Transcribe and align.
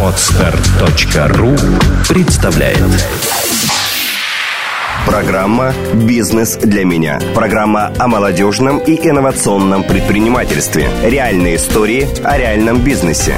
Отстар.ру 0.00 1.56
представляет 2.08 2.78
Программа 5.04 5.74
«Бизнес 5.94 6.56
для 6.58 6.84
меня». 6.84 7.18
Программа 7.34 7.92
о 7.98 8.06
молодежном 8.06 8.78
и 8.78 8.94
инновационном 8.94 9.82
предпринимательстве. 9.82 10.88
Реальные 11.02 11.56
истории 11.56 12.06
о 12.22 12.38
реальном 12.38 12.84
бизнесе. 12.84 13.34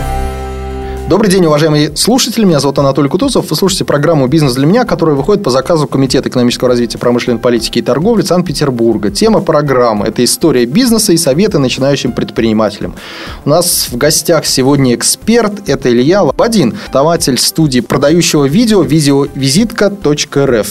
Добрый 1.07 1.31
день, 1.31 1.45
уважаемые 1.45 1.95
слушатели. 1.97 2.47
Меня 2.47 2.61
зовут 2.61 2.79
Анатолий 2.79 3.11
Кутузов. 3.11 3.51
Вы 3.51 3.57
слушаете 3.57 3.85
программу 3.85 4.27
«Бизнес 4.27 4.55
для 4.55 4.65
меня», 4.67 4.87
которая 4.87 5.15
выходит 5.15 5.45
по 5.45 5.51
заказу 5.51 5.87
Комитета 5.87 6.31
экономического 6.31 6.71
развития 6.71 6.97
промышленной 6.97 7.39
политики 7.39 7.81
и 7.81 7.83
торговли 7.83 8.23
Санкт-Петербурга. 8.23 9.11
Тема 9.11 9.43
программы– 9.43 10.07
это 10.09 10.25
история 10.25 10.65
бизнеса 10.65 11.13
и 11.13 11.19
советы 11.19 11.59
начинающим 11.59 12.13
предпринимателям. 12.13 12.95
У 13.45 13.51
нас 13.51 13.89
в 13.93 13.99
гостях 13.99 14.47
сегодня 14.47 14.95
эксперт. 14.95 15.69
Это 15.69 15.91
Илья 15.91 16.23
Лободин, 16.23 16.75
основатель 16.89 17.39
студии 17.39 17.81
продающего 17.81 18.47
видео 18.47 18.81
видеовизитка.рф. 18.81 20.69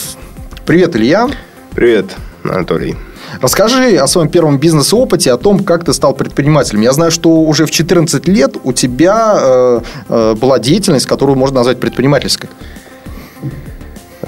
Привет, 0.66 0.96
Илья. 0.96 1.30
Привет, 1.76 2.06
Анатолий. 2.42 2.96
Расскажи 3.40 3.96
о 3.96 4.06
своем 4.06 4.28
первом 4.28 4.58
бизнес-опыте, 4.58 5.32
о 5.32 5.36
том, 5.36 5.64
как 5.64 5.84
ты 5.84 5.92
стал 5.92 6.14
предпринимателем. 6.14 6.82
Я 6.82 6.92
знаю, 6.92 7.10
что 7.10 7.30
уже 7.42 7.66
в 7.66 7.70
14 7.70 8.28
лет 8.28 8.56
у 8.62 8.72
тебя 8.72 9.34
э, 9.36 9.80
э, 10.08 10.34
была 10.34 10.58
деятельность, 10.58 11.06
которую 11.06 11.36
можно 11.36 11.56
назвать 11.56 11.80
предпринимательской. 11.80 12.48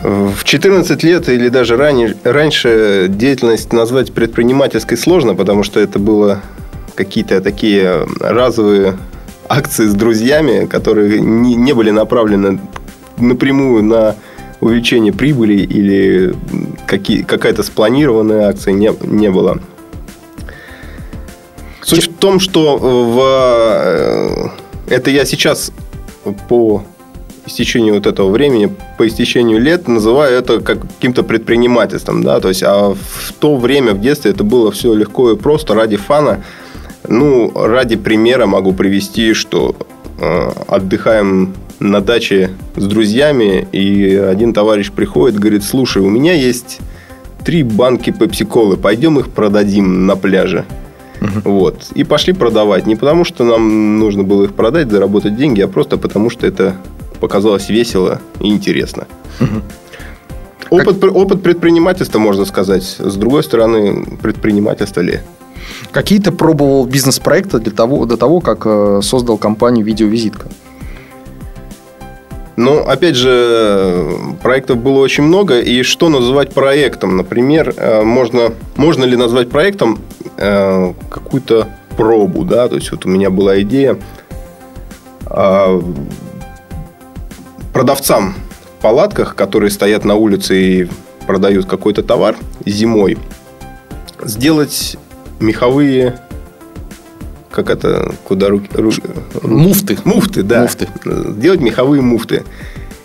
В 0.02 0.44
14 0.44 1.02
лет 1.04 1.28
или 1.28 1.48
даже 1.48 1.76
ранее, 1.76 2.14
раньше 2.22 3.06
деятельность 3.08 3.72
назвать 3.72 4.12
предпринимательской 4.12 4.96
сложно, 4.96 5.34
потому 5.34 5.62
что 5.62 5.80
это 5.80 5.98
было 5.98 6.42
какие-то 6.94 7.40
такие 7.40 8.06
разовые 8.20 8.96
акции 9.48 9.86
с 9.86 9.94
друзьями, 9.94 10.66
которые 10.66 11.20
не, 11.20 11.54
не 11.54 11.72
были 11.72 11.90
направлены 11.90 12.60
напрямую 13.16 13.82
на 13.84 14.16
увеличение 14.60 15.12
прибыли 15.12 15.62
или 15.62 16.34
какие, 16.86 17.22
какая-то 17.22 17.62
спланированная 17.62 18.48
акция 18.48 18.72
не, 18.72 18.90
не 19.02 19.30
было. 19.30 19.60
Суть 21.82 22.10
в 22.10 22.16
том, 22.16 22.40
что 22.40 22.76
в, 22.78 24.52
э, 24.88 24.94
это 24.94 25.10
я 25.10 25.24
сейчас 25.24 25.70
по 26.48 26.82
истечению 27.46 27.94
вот 27.94 28.06
этого 28.06 28.30
времени, 28.30 28.74
по 28.98 29.06
истечению 29.06 29.60
лет 29.60 29.86
называю 29.86 30.36
это 30.36 30.60
каким-то 30.60 31.22
предпринимательством, 31.22 32.22
да, 32.22 32.40
то 32.40 32.48
есть, 32.48 32.62
а 32.64 32.94
в 32.94 33.32
то 33.38 33.56
время, 33.56 33.94
в 33.94 34.00
детстве, 34.00 34.32
это 34.32 34.42
было 34.42 34.72
все 34.72 34.92
легко 34.94 35.30
и 35.30 35.36
просто, 35.36 35.74
ради 35.74 35.96
фана. 35.96 36.42
Ну, 37.08 37.52
ради 37.54 37.94
примера 37.94 38.46
могу 38.46 38.72
привести, 38.72 39.32
что 39.32 39.76
э, 40.18 40.50
отдыхаем 40.66 41.54
на 41.78 42.00
даче 42.00 42.50
с 42.76 42.84
друзьями, 42.84 43.66
и 43.72 44.14
один 44.14 44.52
товарищ 44.52 44.90
приходит, 44.90 45.38
говорит, 45.38 45.64
слушай, 45.64 46.02
у 46.02 46.08
меня 46.08 46.32
есть 46.32 46.78
три 47.44 47.62
банки 47.62 48.10
пепси-колы, 48.10 48.76
пойдем 48.76 49.18
их 49.18 49.28
продадим 49.28 50.06
на 50.06 50.16
пляже. 50.16 50.64
Угу. 51.20 51.50
Вот. 51.50 51.86
И 51.94 52.04
пошли 52.04 52.32
продавать. 52.32 52.86
Не 52.86 52.96
потому, 52.96 53.24
что 53.24 53.44
нам 53.44 53.98
нужно 53.98 54.22
было 54.22 54.44
их 54.44 54.54
продать, 54.54 54.90
заработать 54.90 55.36
деньги, 55.36 55.60
а 55.60 55.68
просто 55.68 55.96
потому, 55.96 56.30
что 56.30 56.46
это 56.46 56.76
показалось 57.20 57.68
весело 57.68 58.20
и 58.40 58.48
интересно. 58.48 59.06
Угу. 59.40 60.80
Опыт, 60.80 61.00
как... 61.00 61.14
опыт 61.14 61.42
предпринимательства, 61.42 62.18
можно 62.18 62.44
сказать. 62.44 62.82
С 62.82 63.14
другой 63.16 63.42
стороны, 63.42 64.04
предпринимательство 64.20 65.00
ли? 65.00 65.20
Какие 65.90 66.20
то 66.20 66.32
пробовал 66.32 66.86
бизнес-проекты 66.86 67.58
для 67.58 67.72
того, 67.72 68.04
до 68.06 68.16
того, 68.16 68.40
как 68.40 68.62
э, 68.66 69.00
создал 69.02 69.38
компанию 69.38 69.84
«Видеовизитка»? 69.84 70.48
Ну, 72.56 72.80
опять 72.80 73.16
же, 73.16 74.18
проектов 74.42 74.78
было 74.78 75.00
очень 75.00 75.24
много. 75.24 75.60
И 75.60 75.82
что 75.82 76.08
называть 76.08 76.54
проектом? 76.54 77.16
Например, 77.16 77.74
э, 77.76 78.02
можно, 78.02 78.52
можно 78.76 79.04
ли 79.04 79.14
назвать 79.16 79.50
проектом 79.50 79.98
э, 80.38 80.92
какую-то 81.10 81.68
пробу? 81.96 82.44
Да? 82.44 82.68
То 82.68 82.76
есть, 82.76 82.90
вот 82.90 83.04
у 83.04 83.10
меня 83.10 83.28
была 83.28 83.60
идея 83.60 83.98
э, 85.28 85.80
продавцам 87.74 88.34
в 88.78 88.82
палатках, 88.82 89.36
которые 89.36 89.70
стоят 89.70 90.06
на 90.06 90.14
улице 90.14 90.56
и 90.56 90.88
продают 91.26 91.66
какой-то 91.66 92.02
товар 92.02 92.36
зимой, 92.64 93.18
сделать 94.22 94.96
меховые 95.40 96.20
как 97.56 97.70
это, 97.70 98.14
куда 98.24 98.50
руки... 98.50 98.68
руки 98.74 99.00
муфты. 99.42 99.96
Муфты, 100.04 100.42
да. 100.42 100.62
Муфты. 100.62 100.88
Делать 101.38 101.62
меховые 101.62 102.02
муфты. 102.02 102.44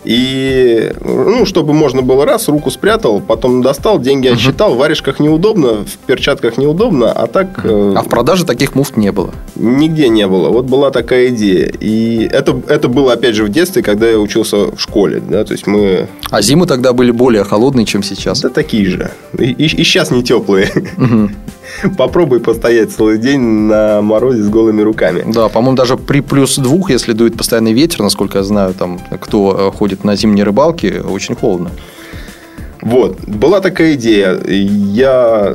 И, 0.04 0.92
ну, 1.00 1.46
чтобы 1.46 1.72
можно 1.72 2.02
было 2.02 2.26
раз, 2.26 2.48
руку 2.48 2.70
спрятал, 2.70 3.20
потом 3.20 3.62
достал, 3.62 4.00
деньги 4.00 4.26
угу. 4.26 4.34
отсчитал. 4.34 4.74
В 4.74 4.78
варежках 4.78 5.20
неудобно, 5.20 5.84
в 5.84 5.96
перчатках 6.06 6.58
неудобно, 6.58 7.12
а 7.12 7.26
так... 7.28 7.60
Э, 7.64 7.94
а 7.96 8.02
в 8.02 8.08
продаже 8.08 8.44
таких 8.44 8.74
муфт 8.74 8.96
не 8.96 9.12
было? 9.12 9.30
Нигде 9.54 10.08
не 10.08 10.26
было. 10.26 10.48
Вот 10.48 10.66
была 10.66 10.90
такая 10.90 11.28
идея. 11.28 11.72
И 11.80 12.28
это, 12.30 12.60
это 12.66 12.88
было, 12.88 13.12
опять 13.12 13.36
же, 13.36 13.44
в 13.44 13.48
детстве, 13.48 13.82
когда 13.82 14.10
я 14.10 14.18
учился 14.18 14.72
в 14.72 14.78
школе. 14.78 15.22
Да? 15.26 15.44
То 15.44 15.52
есть 15.52 15.66
мы... 15.66 16.08
А 16.30 16.42
зимы 16.42 16.66
тогда 16.66 16.92
были 16.92 17.12
более 17.12 17.44
холодные, 17.44 17.86
чем 17.86 18.02
сейчас? 18.02 18.40
Да, 18.40 18.48
такие 18.48 18.86
же. 18.86 19.12
И, 19.38 19.44
и, 19.44 19.64
и 19.64 19.84
сейчас 19.84 20.10
не 20.10 20.24
теплые. 20.24 20.68
Угу. 20.98 21.30
Попробуй 21.98 22.40
постоять 22.40 22.92
целый 22.92 23.18
день 23.18 23.40
на 23.40 24.02
морозе 24.02 24.42
с 24.42 24.48
голыми 24.48 24.82
руками. 24.82 25.24
Да, 25.26 25.48
по-моему, 25.48 25.76
даже 25.76 25.96
при 25.96 26.20
плюс 26.20 26.56
двух, 26.56 26.90
если 26.90 27.12
дует 27.12 27.36
постоянный 27.36 27.72
ветер, 27.72 28.02
насколько 28.02 28.38
я 28.38 28.44
знаю, 28.44 28.74
там, 28.74 29.00
кто 29.20 29.70
э, 29.72 29.76
ходит 29.76 30.04
на 30.04 30.16
зимние 30.16 30.44
рыбалки, 30.44 31.02
очень 31.04 31.34
холодно. 31.34 31.70
Вот, 32.80 33.20
была 33.26 33.60
такая 33.60 33.94
идея. 33.94 34.36
Я 34.44 35.54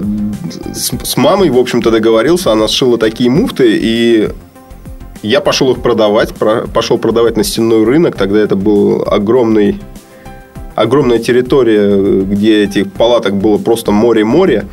с, 0.74 0.92
с 1.04 1.18
мамой, 1.18 1.50
в 1.50 1.58
общем-то, 1.58 1.92
договорился, 1.92 2.54
она 2.54 2.70
сшила 2.70 2.98
такие 2.98 3.30
муфты, 3.30 3.78
и 3.82 4.30
я 5.24 5.42
пошел 5.42 5.72
их 5.74 5.82
продавать, 5.82 6.34
пошел 6.74 6.98
продавать 6.98 7.36
на 7.36 7.44
стенной 7.44 7.84
рынок, 7.84 8.16
тогда 8.16 8.40
это 8.40 8.56
был 8.56 9.04
огромный 9.06 9.82
огромная 10.76 11.18
территория, 11.18 12.22
где 12.22 12.64
этих 12.64 12.94
палаток 12.94 13.36
было 13.36 13.58
просто 13.58 13.92
море-море. 13.92 14.68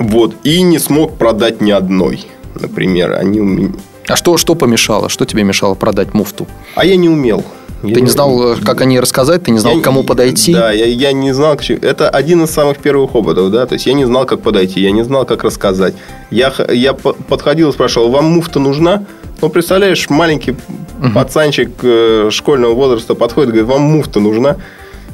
Вот. 0.00 0.34
И 0.42 0.62
не 0.62 0.78
смог 0.78 1.16
продать 1.16 1.60
ни 1.60 1.70
одной. 1.70 2.26
Например, 2.58 3.12
они 3.12 3.40
у 3.40 3.44
меня... 3.44 3.72
А 4.08 4.16
что, 4.16 4.36
что 4.36 4.56
помешало? 4.56 5.08
Что 5.08 5.24
тебе 5.24 5.44
мешало 5.44 5.74
продать 5.74 6.14
муфту? 6.14 6.48
А 6.74 6.84
я 6.84 6.96
не 6.96 7.08
умел. 7.08 7.44
Я 7.82 7.94
ты 7.94 8.00
не 8.02 8.08
знал, 8.08 8.56
как 8.64 8.80
о 8.82 8.84
ней 8.84 9.00
рассказать, 9.00 9.44
ты 9.44 9.52
не 9.52 9.58
знал, 9.58 9.76
я, 9.76 9.80
к 9.80 9.84
кому 9.84 10.02
подойти? 10.02 10.52
Да, 10.52 10.70
я, 10.70 10.84
я 10.84 11.12
не 11.12 11.32
знал, 11.32 11.58
это 11.80 12.10
один 12.10 12.44
из 12.44 12.50
самых 12.50 12.76
первых 12.76 13.14
опытов, 13.14 13.50
да, 13.50 13.64
то 13.64 13.72
есть 13.72 13.86
я 13.86 13.94
не 13.94 14.04
знал, 14.04 14.26
как 14.26 14.42
подойти, 14.42 14.80
я 14.80 14.90
не 14.90 15.02
знал, 15.02 15.24
как 15.24 15.44
рассказать. 15.44 15.94
Я, 16.30 16.52
я 16.70 16.92
подходил 16.92 17.70
и 17.70 17.72
спрашивал, 17.72 18.10
вам 18.10 18.26
муфта 18.26 18.58
нужна? 18.58 19.06
Ну, 19.40 19.48
представляешь, 19.48 20.10
маленький 20.10 20.50
угу. 20.50 21.12
пацанчик 21.14 21.70
э, 21.82 22.28
школьного 22.30 22.74
возраста 22.74 23.14
подходит 23.14 23.50
и 23.50 23.52
говорит, 23.52 23.70
вам 23.70 23.82
муфта 23.82 24.20
нужна? 24.20 24.56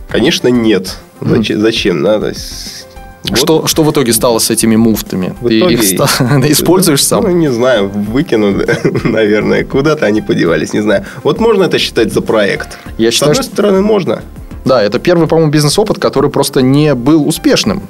Конечно, 0.08 0.48
нет. 0.48 0.96
Зачем? 1.20 1.60
Зачем? 1.60 2.02
Да? 2.02 2.18
То 2.18 2.28
есть, 2.28 2.85
вот. 3.30 3.38
Что, 3.38 3.66
что 3.66 3.82
в 3.82 3.90
итоге 3.90 4.12
стало 4.12 4.38
с 4.38 4.50
этими 4.50 4.76
муфтами? 4.76 5.34
В 5.40 5.48
Ты 5.48 5.58
их 5.58 5.82
ста... 5.82 6.04
используешь 6.48 7.04
сам? 7.04 7.24
Ну, 7.24 7.30
не 7.30 7.50
знаю, 7.50 7.88
выкину, 7.88 8.62
наверное. 9.04 9.64
Куда-то 9.64 10.06
они 10.06 10.22
подевались, 10.22 10.72
не 10.72 10.80
знаю. 10.80 11.04
Вот 11.22 11.40
можно 11.40 11.64
это 11.64 11.78
считать 11.78 12.12
за 12.12 12.20
проект? 12.20 12.78
Я 12.98 13.10
считаю, 13.10 13.34
с 13.34 13.38
одной 13.38 13.44
что... 13.44 13.52
стороны, 13.54 13.80
можно. 13.80 14.22
Да, 14.66 14.82
это 14.82 14.98
первый, 14.98 15.28
по-моему, 15.28 15.52
бизнес-опыт, 15.52 16.00
который 16.00 16.28
просто 16.28 16.60
не 16.60 16.96
был 16.96 17.26
успешным. 17.26 17.82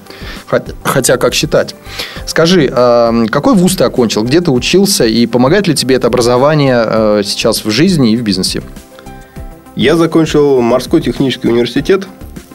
Хотя, 0.85 1.17
как 1.17 1.33
считать. 1.33 1.75
Скажи, 2.27 2.71
а, 2.71 3.25
какой 3.31 3.55
вуз 3.55 3.77
ты 3.77 3.85
окончил? 3.85 4.25
Где 4.25 4.43
ты 4.43 4.51
учился? 4.51 5.07
И 5.07 5.27
помогает 5.27 5.67
ли 5.69 5.75
тебе 5.75 5.97
это 5.97 6.09
образование 6.09 6.85
э, 6.87 7.23
сейчас 7.25 7.65
в 7.65 7.71
жизни 7.71 8.13
и 8.13 8.17
в 8.17 8.23
бизнесе? 8.23 8.63
Я 9.75 9.97
закончил 9.97 10.61
морской 10.61 11.01
технический 11.01 11.49
университет 11.49 12.07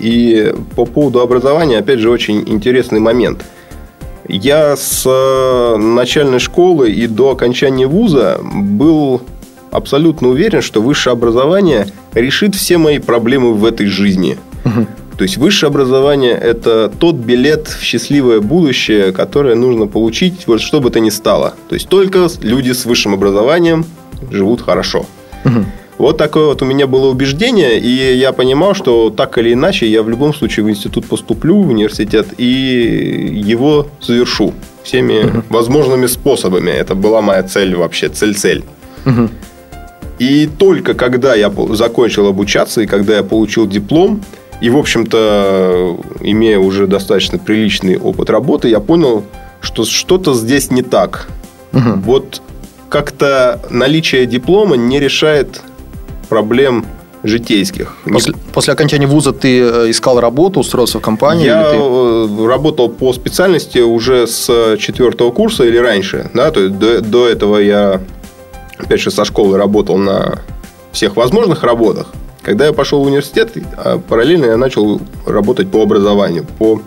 и 0.01 0.53
по 0.75 0.85
поводу 0.85 1.21
образования, 1.21 1.77
опять 1.77 1.99
же, 1.99 2.09
очень 2.09 2.43
интересный 2.47 2.99
момент. 2.99 3.45
Я 4.27 4.75
с 4.75 5.03
э, 5.05 5.77
начальной 5.77 6.39
школы 6.39 6.89
и 6.91 7.07
до 7.07 7.31
окончания 7.31 7.85
вуза 7.85 8.39
был 8.41 9.21
абсолютно 9.71 10.29
уверен, 10.29 10.61
что 10.61 10.81
высшее 10.81 11.13
образование 11.13 11.87
решит 12.13 12.55
все 12.55 12.77
мои 12.77 12.99
проблемы 12.99 13.53
в 13.53 13.65
этой 13.65 13.87
жизни. 13.87 14.37
Угу. 14.65 14.87
То 15.17 15.23
есть 15.23 15.37
высшее 15.37 15.69
образование– 15.69 16.33
это 16.41 16.91
тот 16.99 17.15
билет 17.15 17.67
в 17.67 17.83
счастливое 17.83 18.39
будущее, 18.39 19.11
которое 19.11 19.55
нужно 19.55 19.85
получить, 19.85 20.47
вот 20.47 20.61
что 20.61 20.79
бы 20.79 20.89
то 20.89 20.99
ни 20.99 21.09
стало. 21.09 21.53
То 21.69 21.75
есть 21.75 21.89
только 21.89 22.27
люди 22.41 22.71
с 22.71 22.85
высшим 22.85 23.13
образованием 23.13 23.85
живут 24.31 24.61
хорошо. 24.61 25.05
Угу. 25.45 25.65
Вот 26.01 26.17
такое 26.17 26.47
вот 26.47 26.63
у 26.63 26.65
меня 26.65 26.87
было 26.87 27.09
убеждение, 27.09 27.79
и 27.79 28.17
я 28.17 28.33
понимал, 28.33 28.73
что 28.73 29.11
так 29.11 29.37
или 29.37 29.53
иначе 29.53 29.85
я 29.85 30.01
в 30.01 30.09
любом 30.09 30.33
случае 30.33 30.65
в 30.65 30.69
институт 30.69 31.05
поступлю, 31.05 31.61
в 31.61 31.69
университет, 31.69 32.27
и 32.39 33.43
его 33.45 33.87
завершу 34.01 34.55
всеми 34.81 35.23
угу. 35.23 35.43
возможными 35.49 36.07
способами. 36.07 36.71
Это 36.71 36.95
была 36.95 37.21
моя 37.21 37.43
цель 37.43 37.75
вообще, 37.75 38.09
цель-цель. 38.09 38.63
Угу. 39.05 39.29
И 40.17 40.47
только 40.47 40.95
когда 40.95 41.35
я 41.35 41.53
закончил 41.69 42.25
обучаться 42.25 42.81
и 42.81 42.87
когда 42.87 43.17
я 43.17 43.23
получил 43.23 43.67
диплом, 43.67 44.23
и, 44.59 44.71
в 44.71 44.77
общем-то, 44.77 45.97
имея 46.21 46.57
уже 46.57 46.87
достаточно 46.87 47.37
приличный 47.37 47.97
опыт 47.97 48.31
работы, 48.31 48.69
я 48.69 48.79
понял, 48.79 49.23
что 49.59 49.85
что-то 49.85 50.33
здесь 50.33 50.71
не 50.71 50.81
так. 50.81 51.27
Угу. 51.73 52.01
Вот 52.05 52.41
как-то 52.89 53.61
наличие 53.69 54.25
диплома 54.25 54.77
не 54.77 54.99
решает 54.99 55.61
проблем 56.31 56.85
житейских. 57.23 57.93
После, 58.05 58.33
после 58.53 58.73
окончания 58.73 59.05
вуза 59.05 59.33
ты 59.33 59.59
э, 59.59 59.89
искал 59.89 60.21
работу, 60.21 60.61
устроился 60.61 60.99
в 60.99 61.01
компанию? 61.01 61.45
Я 61.45 61.69
ты... 61.69 61.75
Э, 61.77 62.47
работал 62.47 62.87
по 62.87 63.11
специальности 63.11 63.79
уже 63.79 64.27
с 64.27 64.77
четвертого 64.77 65.31
курса 65.31 65.65
или 65.65 65.77
раньше. 65.77 66.31
Да? 66.33 66.49
То 66.51 66.61
есть 66.61 66.79
до, 66.79 67.01
до 67.01 67.27
этого 67.27 67.57
я, 67.57 67.99
опять 68.77 69.01
же, 69.01 69.11
со 69.11 69.25
школы 69.25 69.57
работал 69.57 69.97
на 69.97 70.39
всех 70.93 71.17
возможных 71.17 71.63
работах. 71.63 72.07
Когда 72.43 72.65
я 72.65 72.71
пошел 72.71 73.03
в 73.03 73.07
университет, 73.07 73.51
а 73.75 73.99
параллельно 73.99 74.45
я 74.45 74.57
начал 74.57 75.01
работать 75.25 75.69
по 75.69 75.83
образованию, 75.83 76.45
по 76.57 76.81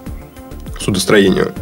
судостроению. 0.80 1.52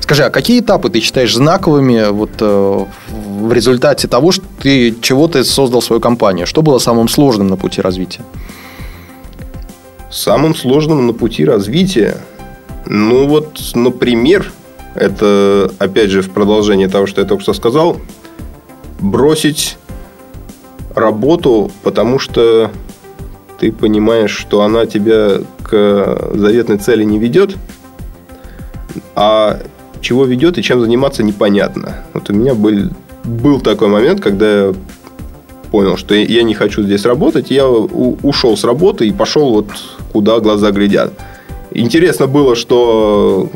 Скажи, 0.00 0.24
а 0.24 0.30
какие 0.30 0.60
этапы 0.60 0.88
ты 0.88 1.00
считаешь 1.00 1.34
знаковыми 1.34 2.10
вот, 2.10 2.30
э, 2.40 2.84
в 3.08 3.52
результате 3.52 4.08
того, 4.08 4.32
что 4.32 4.44
ты, 4.66 4.96
чего 5.00 5.28
ты 5.28 5.44
создал 5.44 5.80
свою 5.80 6.00
компанию? 6.00 6.44
Что 6.44 6.60
было 6.60 6.78
самым 6.78 7.06
сложным 7.08 7.46
на 7.46 7.56
пути 7.56 7.80
развития? 7.80 8.22
Самым 10.10 10.56
сложным 10.56 11.06
на 11.06 11.12
пути 11.12 11.44
развития? 11.44 12.16
Ну, 12.84 13.28
вот, 13.28 13.60
например, 13.76 14.50
это, 14.96 15.70
опять 15.78 16.10
же, 16.10 16.20
в 16.20 16.30
продолжение 16.30 16.88
того, 16.88 17.06
что 17.06 17.20
я 17.20 17.28
только 17.28 17.44
что 17.44 17.54
сказал, 17.54 17.98
бросить 18.98 19.78
работу, 20.96 21.70
потому 21.84 22.18
что 22.18 22.72
ты 23.60 23.70
понимаешь, 23.70 24.32
что 24.32 24.62
она 24.62 24.86
тебя 24.86 25.42
к 25.62 26.30
заветной 26.34 26.78
цели 26.78 27.04
не 27.04 27.20
ведет, 27.20 27.54
а 29.14 29.60
чего 30.00 30.24
ведет 30.24 30.58
и 30.58 30.62
чем 30.64 30.80
заниматься 30.80 31.22
непонятно. 31.22 32.02
Вот 32.14 32.30
у 32.30 32.32
меня 32.32 32.56
был, 32.56 32.90
был 33.26 33.60
такой 33.60 33.88
момент, 33.88 34.20
когда 34.20 34.66
я 34.66 34.74
понял, 35.70 35.96
что 35.96 36.14
я 36.14 36.42
не 36.42 36.54
хочу 36.54 36.82
здесь 36.82 37.04
работать, 37.04 37.50
я 37.50 37.68
ушел 37.68 38.56
с 38.56 38.64
работы 38.64 39.06
и 39.06 39.12
пошел 39.12 39.52
вот 39.52 39.66
куда 40.12 40.38
глаза 40.40 40.70
глядят. 40.70 41.12
Интересно 41.72 42.26
было, 42.26 42.54
что 42.54 43.50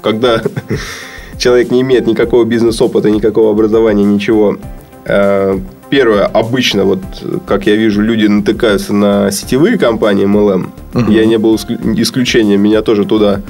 когда 0.00 0.40
человек 1.38 1.70
не 1.70 1.82
имеет 1.82 2.06
никакого 2.06 2.44
бизнес-опыта, 2.44 3.10
никакого 3.10 3.50
образования, 3.50 4.04
ничего, 4.04 4.56
э, 5.04 5.58
первое, 5.90 6.24
обычно, 6.26 6.84
вот 6.84 7.00
как 7.46 7.66
я 7.66 7.74
вижу, 7.74 8.00
люди 8.02 8.26
натыкаются 8.26 8.94
на 8.94 9.30
сетевые 9.30 9.76
компании 9.78 10.26
MLM. 10.26 10.68
Угу. 10.94 11.10
Я 11.10 11.26
не 11.26 11.38
был 11.38 11.56
исключением, 11.56 12.62
меня 12.62 12.82
тоже 12.82 13.04
туда 13.04 13.42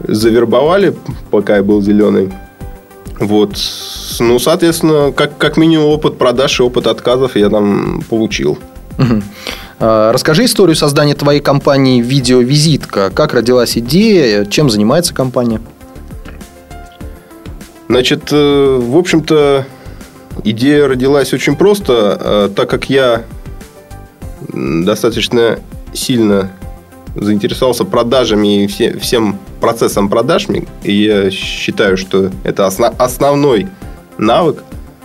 завербовали, 0.00 0.94
пока 1.30 1.56
я 1.56 1.62
был 1.62 1.82
зеленый. 1.82 2.30
Вот. 3.18 3.56
Ну, 4.20 4.38
соответственно, 4.38 5.12
как, 5.12 5.38
как 5.38 5.56
минимум 5.56 5.86
опыт 5.86 6.18
продаж 6.18 6.60
и 6.60 6.62
опыт 6.62 6.86
отказов 6.86 7.36
я 7.36 7.48
там 7.48 8.02
получил. 8.08 8.58
Угу. 8.98 9.22
Расскажи 9.78 10.46
историю 10.46 10.76
создания 10.76 11.14
твоей 11.14 11.40
компании 11.40 12.00
«Видеовизитка». 12.00 13.10
Как 13.10 13.34
родилась 13.34 13.76
идея, 13.76 14.44
чем 14.46 14.70
занимается 14.70 15.14
компания? 15.14 15.60
Значит, 17.88 18.28
э, 18.32 18.80
в 18.80 18.96
общем-то, 18.96 19.66
Идея 20.44 20.86
родилась 20.86 21.32
очень 21.32 21.56
просто, 21.56 22.18
э, 22.20 22.48
так 22.54 22.68
как 22.68 22.90
я 22.90 23.24
достаточно 24.52 25.58
сильно 25.92 26.50
заинтересовался 27.16 27.84
продажами 27.84 28.64
и 28.64 28.66
всем 28.98 29.38
процессом 29.60 30.08
продаж. 30.08 30.46
И 30.82 30.92
я 30.92 31.30
считаю, 31.30 31.96
что 31.96 32.30
это 32.44 32.66
основной 32.66 33.68
навык, 34.18 34.62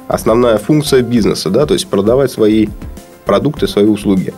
основная 0.08 0.58
функция 0.58 1.02
бизнеса, 1.02 1.50
да, 1.50 1.66
то 1.66 1.74
есть 1.74 1.88
продавать 1.88 2.32
свои 2.32 2.68
продукты, 3.26 3.68
свои 3.68 3.86
услуги. 3.86 4.34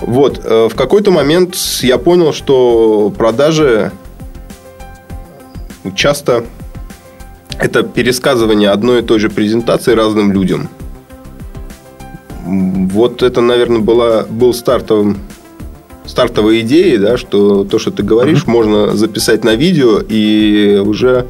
Вот, 0.00 0.40
э, 0.44 0.68
в 0.68 0.74
какой-то 0.74 1.10
момент 1.10 1.56
я 1.80 1.98
понял, 1.98 2.32
что 2.32 3.12
продажи 3.16 3.90
часто 5.94 6.44
это 7.58 7.82
пересказывание 7.82 8.70
одной 8.70 9.00
и 9.00 9.02
той 9.02 9.18
же 9.18 9.30
презентации 9.30 9.92
разным 9.94 10.32
людям. 10.32 10.68
Вот 12.44 13.22
это, 13.22 13.40
наверное, 13.40 13.80
была, 13.80 14.24
был 14.24 14.52
стартовым, 14.52 15.18
стартовой 16.06 16.60
идеей, 16.60 16.98
да, 16.98 17.16
что 17.16 17.64
то, 17.64 17.78
что 17.78 17.90
ты 17.90 18.02
говоришь, 18.02 18.44
uh-huh. 18.44 18.50
можно 18.50 18.96
записать 18.96 19.44
на 19.44 19.54
видео 19.54 20.00
и 20.00 20.80
уже 20.84 21.26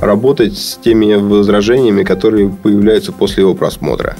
работать 0.00 0.58
с 0.58 0.76
теми 0.76 1.14
возражениями, 1.14 2.02
которые 2.02 2.48
появляются 2.48 3.12
после 3.12 3.42
его 3.42 3.54
просмотра. 3.54 4.16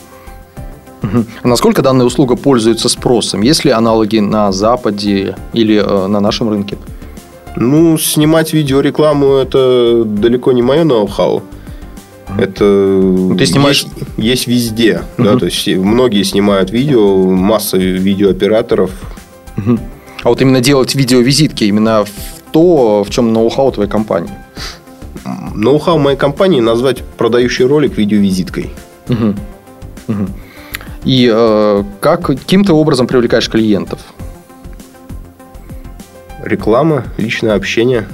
Угу. 1.03 1.25
А 1.43 1.49
насколько 1.49 1.83
данная 1.83 2.07
услуга 2.07 2.37
пользуется 2.37 2.89
спросом? 2.89 3.41
Есть 3.41 3.65
ли 3.65 3.71
аналоги 3.71 4.19
на 4.19 4.53
Западе 4.53 5.37
или 5.53 5.77
э, 5.77 6.07
на 6.07 6.21
нашем 6.21 6.51
рынке? 6.51 6.77
Ну, 7.57 7.99
снимать 7.99 8.53
видеорекламу 8.53 9.35
это 9.35 10.05
далеко 10.05 10.53
не 10.53 10.63
мое 10.63 10.85
ноу-хау. 10.85 11.43
Это 12.39 12.65
ну, 12.65 13.37
ты 13.37 13.47
снимаешь... 13.47 13.85
есть, 13.85 14.07
есть 14.19 14.47
везде. 14.47 15.03
Угу. 15.19 15.25
Да, 15.25 15.37
то 15.39 15.47
есть 15.47 15.67
многие 15.69 16.23
снимают 16.23 16.71
видео, 16.71 17.17
масса 17.17 17.77
видеооператоров. 17.77 18.91
Угу. 19.57 19.79
А 20.23 20.29
вот 20.29 20.41
именно 20.41 20.61
делать 20.61 20.95
видеовизитки, 20.95 21.65
именно 21.65 22.05
в 22.05 22.11
то, 22.53 23.05
в 23.05 23.11
чем 23.11 23.33
ноу-хау 23.33 23.73
твоей 23.73 23.91
компании. 23.91 24.35
Ноу-хау 25.55 25.99
моей 25.99 26.17
компании 26.17 26.61
назвать 26.61 27.03
продающий 27.17 27.65
ролик 27.65 27.97
видеовизиткой. 27.97 28.71
Угу. 29.09 29.35
Угу. 30.09 30.27
И 31.05 31.31
э, 31.33 31.85
как 32.01 32.27
каким-то 32.27 32.75
образом 32.75 33.07
привлекаешь 33.07 33.49
клиентов? 33.49 34.01
реклама, 36.43 37.05
личное 37.17 37.55
общение. 37.55 38.07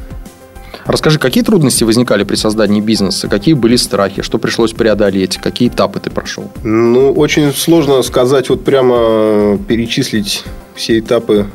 Расскажи, 0.87 1.19
какие 1.19 1.43
трудности 1.43 1.83
возникали 1.85 2.23
при 2.23 2.37
создании 2.37 2.81
бизнеса? 2.81 3.29
Какие 3.29 3.55
были 3.55 3.77
страхи? 3.77 4.23
Что 4.23 4.39
пришлось 4.39 4.73
преодолеть? 4.73 5.37
Какие 5.39 5.69
этапы 5.69 5.99
ты 5.99 6.11
прошел? 6.11 6.51
Ну, 6.63 7.13
очень 7.13 7.53
сложно 7.53 8.03
сказать, 8.03 8.49
вот 8.51 8.65
прямо 8.65 9.59
перечислить 9.67 10.45
все 10.75 10.99
этапы, 11.01 11.47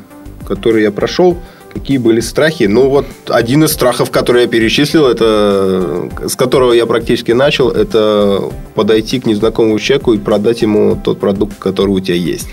которые 0.46 0.84
я 0.84 0.91
прошел. 0.91 1.38
Какие 1.74 2.00
были 2.00 2.20
страхи? 2.20 2.65
Ну, 2.65 2.89
вот 2.89 3.06
один 3.29 3.63
из 3.63 3.72
страхов, 3.72 4.12
который 4.12 4.41
я 4.41 4.48
перечислил, 4.48 5.08
это 5.08 6.10
с 6.27 6.36
которого 6.36 6.74
я 6.74 6.86
практически 6.86 7.32
начал, 7.32 7.70
это 7.70 8.51
подойти 8.75 9.22
к 9.22 9.25
незнакомому 9.25 9.79
человеку 9.79 10.13
и 10.13 10.17
продать 10.17 10.62
ему 10.62 11.00
тот 11.01 11.22
продукт, 11.22 11.58
который 11.58 11.91
у 11.91 12.00
тебя 12.01 12.17
есть. 12.17 12.50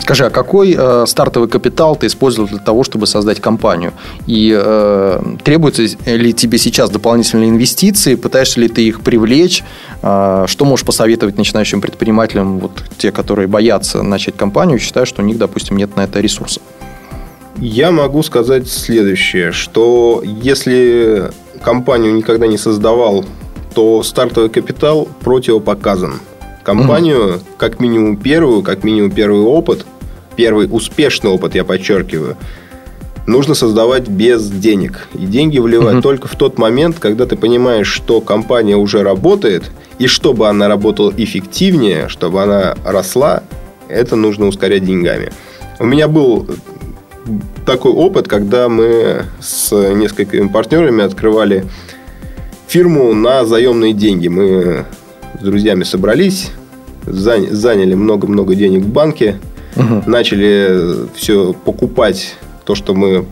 Скажи, 0.00 0.24
а 0.24 0.30
какой 0.30 0.74
э, 0.76 1.04
стартовый 1.06 1.48
капитал 1.48 1.94
ты 1.94 2.06
использовал 2.06 2.48
для 2.48 2.58
того, 2.58 2.82
чтобы 2.84 3.06
создать 3.06 3.40
компанию? 3.40 3.92
И 4.26 4.52
э, 4.52 5.22
требуются 5.44 5.82
ли 6.06 6.32
тебе 6.32 6.58
сейчас 6.58 6.90
дополнительные 6.90 7.50
инвестиции? 7.50 8.14
Пытаешься 8.14 8.60
ли 8.60 8.68
ты 8.68 8.82
их 8.82 9.02
привлечь? 9.02 9.62
Э, 10.02 10.46
что 10.48 10.64
можешь 10.64 10.86
посоветовать 10.86 11.36
начинающим 11.36 11.80
предпринимателям, 11.80 12.58
вот 12.58 12.72
те, 12.98 13.12
которые 13.12 13.46
боятся 13.46 14.02
начать 14.02 14.36
компанию, 14.36 14.78
считают, 14.78 15.08
что 15.08 15.22
у 15.22 15.24
них, 15.24 15.38
допустим, 15.38 15.76
нет 15.76 15.96
на 15.96 16.02
это 16.02 16.20
ресурса? 16.20 16.60
Я 17.58 17.90
могу 17.90 18.22
сказать 18.22 18.68
следующее, 18.68 19.52
что 19.52 20.22
если 20.24 21.30
компанию 21.62 22.14
никогда 22.14 22.46
не 22.46 22.56
создавал, 22.56 23.24
то 23.74 24.02
стартовый 24.02 24.48
капитал 24.48 25.06
противопоказан 25.20 26.20
компанию, 26.74 27.36
угу. 27.36 27.40
как 27.56 27.80
минимум 27.80 28.16
первую, 28.16 28.62
как 28.62 28.84
минимум 28.84 29.10
первый 29.10 29.40
опыт, 29.40 29.86
первый 30.36 30.68
успешный 30.70 31.30
опыт, 31.30 31.54
я 31.54 31.64
подчеркиваю, 31.64 32.36
нужно 33.26 33.54
создавать 33.54 34.08
без 34.08 34.48
денег. 34.48 35.08
И 35.14 35.26
деньги 35.26 35.58
вливать 35.58 35.96
угу. 35.96 36.02
только 36.02 36.28
в 36.28 36.36
тот 36.36 36.58
момент, 36.58 36.98
когда 36.98 37.26
ты 37.26 37.36
понимаешь, 37.36 37.88
что 37.88 38.20
компания 38.20 38.76
уже 38.76 39.02
работает, 39.02 39.70
и 39.98 40.06
чтобы 40.06 40.48
она 40.48 40.68
работала 40.68 41.12
эффективнее, 41.16 42.08
чтобы 42.08 42.42
она 42.42 42.74
росла, 42.84 43.42
это 43.88 44.16
нужно 44.16 44.46
ускорять 44.46 44.84
деньгами. 44.84 45.32
У 45.78 45.84
меня 45.84 46.08
был 46.08 46.46
такой 47.66 47.92
опыт, 47.92 48.28
когда 48.28 48.68
мы 48.68 49.24
с 49.40 49.72
несколькими 49.72 50.48
партнерами 50.48 51.04
открывали 51.04 51.66
фирму 52.66 53.14
на 53.14 53.44
заемные 53.44 53.92
деньги. 53.92 54.28
Мы 54.28 54.84
с 55.38 55.42
друзьями 55.42 55.84
собрались, 55.84 56.50
заняли 57.06 57.94
много-много 57.94 58.54
денег 58.54 58.84
в 58.84 58.88
банке, 58.88 59.36
угу. 59.76 60.02
начали 60.06 61.08
все 61.14 61.52
покупать, 61.52 62.36
то, 62.64 62.74
что 62.74 62.94
мы, 62.94 63.26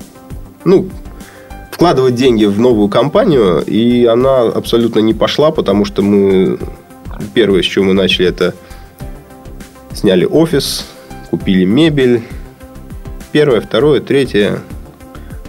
ну, 0.64 0.88
вкладывать 1.70 2.14
деньги 2.16 2.44
в 2.44 2.58
новую 2.58 2.88
компанию, 2.88 3.62
и 3.64 4.04
она 4.04 4.42
абсолютно 4.42 4.98
не 5.00 5.14
пошла, 5.14 5.50
потому 5.50 5.84
что 5.84 6.02
мы, 6.02 6.58
первое, 7.34 7.62
с 7.62 7.66
чего 7.66 7.84
мы 7.84 7.92
начали, 7.94 8.28
это 8.28 8.54
сняли 9.94 10.24
офис, 10.24 10.86
купили 11.30 11.64
мебель. 11.64 12.22
Первое, 13.30 13.60
второе, 13.60 14.00
третье. 14.00 14.60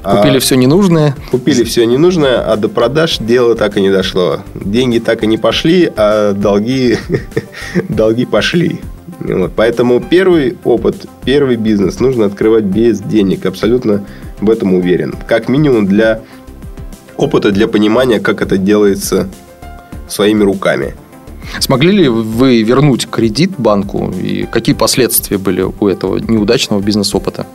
Купили 0.04 0.38
а, 0.38 0.40
все 0.40 0.56
ненужное. 0.56 1.16
Купили 1.30 1.64
все 1.64 1.86
ненужное, 1.86 2.40
а 2.40 2.56
до 2.56 2.70
продаж 2.70 3.18
дело 3.20 3.56
так 3.56 3.78
и 3.78 3.82
не 3.82 3.92
дошло. 3.92 4.40
Деньги 4.56 5.00
так 5.00 5.24
и 5.24 5.28
не 5.28 5.38
пошли, 5.38 5.92
а 5.96 6.34
долги, 6.34 6.98
долги 7.90 8.26
пошли. 8.26 8.80
Вот. 9.20 9.52
Поэтому 9.56 10.00
первый 10.00 10.58
опыт, 10.64 11.06
первый 11.26 11.58
бизнес 11.58 12.00
нужно 12.00 12.26
открывать 12.26 12.64
без 12.64 13.00
денег. 13.00 13.46
Абсолютно 13.46 14.06
в 14.40 14.50
этом 14.50 14.74
уверен. 14.74 15.14
Как 15.28 15.50
минимум 15.50 15.86
для 15.86 16.22
опыта, 17.18 17.52
для 17.52 17.68
понимания, 17.68 18.20
как 18.20 18.42
это 18.42 18.58
делается 18.58 19.30
своими 20.08 20.44
руками. 20.44 20.96
Смогли 21.60 21.92
ли 21.92 22.08
вы 22.08 22.62
вернуть 22.62 23.10
кредит 23.10 23.52
банку 23.58 24.14
и 24.22 24.46
какие 24.52 24.76
последствия 24.76 25.38
были 25.38 25.62
у 25.62 25.88
этого 25.88 26.18
неудачного 26.18 26.80
бизнес-опыта? 26.80 27.48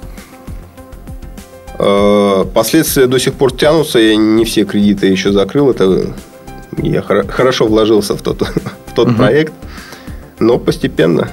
Э, 1.79 2.45
последствия 2.53 3.07
до 3.07 3.19
сих 3.19 3.35
пор 3.35 3.53
тянутся. 3.53 3.99
Я 3.99 4.17
не 4.17 4.45
все 4.45 4.65
кредиты 4.65 5.07
еще 5.07 5.33
закрыл. 5.33 5.71
Это 5.71 6.15
я 6.79 7.03
хорошо 7.03 7.67
вложился 7.67 8.17
в 8.17 8.23
тот, 8.23 8.43
в 8.87 8.95
тот 8.95 9.09
угу. 9.09 9.17
проект, 9.17 9.53
но 10.39 10.59
постепенно. 10.59 11.29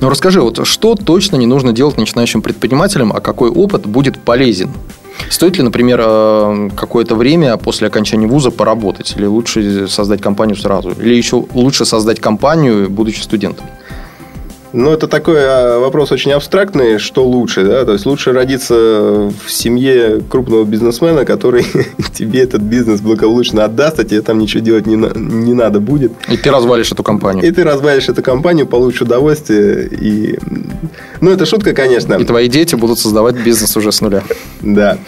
Ну, 0.00 0.08
расскажи, 0.08 0.40
вот 0.40 0.66
что 0.66 0.94
точно 0.94 1.36
не 1.36 1.46
нужно 1.46 1.72
делать 1.72 1.96
начинающим 1.96 2.42
предпринимателям, 2.42 3.12
а 3.12 3.20
какой 3.20 3.50
опыт 3.50 3.86
будет 3.86 4.18
полезен? 4.18 4.70
Стоит 5.30 5.56
ли, 5.56 5.62
например, 5.62 6.00
э, 6.02 6.70
какое-то 6.76 7.14
время 7.14 7.56
после 7.56 7.88
окончания 7.88 8.26
вуза 8.26 8.50
поработать? 8.50 9.14
Или 9.16 9.26
лучше 9.26 9.88
создать 9.88 10.20
компанию 10.20 10.56
сразу? 10.56 10.90
Или 10.90 11.14
еще 11.14 11.44
лучше 11.54 11.84
создать 11.84 12.20
компанию, 12.20 12.90
будучи 12.90 13.20
студентом? 13.20 13.66
Ну, 14.76 14.92
это 14.92 15.08
такой 15.08 15.38
а, 15.38 15.78
вопрос 15.78 16.12
очень 16.12 16.32
абстрактный, 16.32 16.98
что 16.98 17.26
лучше, 17.26 17.64
да, 17.64 17.86
то 17.86 17.94
есть 17.94 18.04
лучше 18.04 18.32
родиться 18.32 18.74
в 18.74 19.50
семье 19.50 20.20
крупного 20.28 20.64
бизнесмена, 20.64 21.24
который 21.24 21.64
тебе 22.12 22.42
этот 22.42 22.60
бизнес 22.60 23.00
благополучно 23.00 23.64
отдаст, 23.64 23.98
а 24.00 24.04
тебе 24.04 24.20
там 24.20 24.38
ничего 24.38 24.62
делать 24.62 24.86
не, 24.86 24.96
не 24.96 25.54
надо 25.54 25.80
будет. 25.80 26.12
И 26.28 26.36
ты 26.36 26.50
развалишь 26.50 26.92
эту 26.92 27.02
компанию. 27.02 27.42
И 27.46 27.50
ты 27.50 27.64
развалишь 27.64 28.10
эту 28.10 28.22
компанию, 28.22 28.66
получишь 28.66 29.00
удовольствие. 29.00 29.88
И... 29.88 30.38
Ну, 31.22 31.30
это 31.30 31.46
шутка, 31.46 31.72
конечно. 31.72 32.12
И 32.12 32.24
твои 32.24 32.46
дети 32.46 32.74
будут 32.74 32.98
создавать 32.98 33.36
бизнес 33.36 33.74
уже 33.78 33.92
с 33.92 34.02
нуля. 34.02 34.24
Да. 34.60 34.98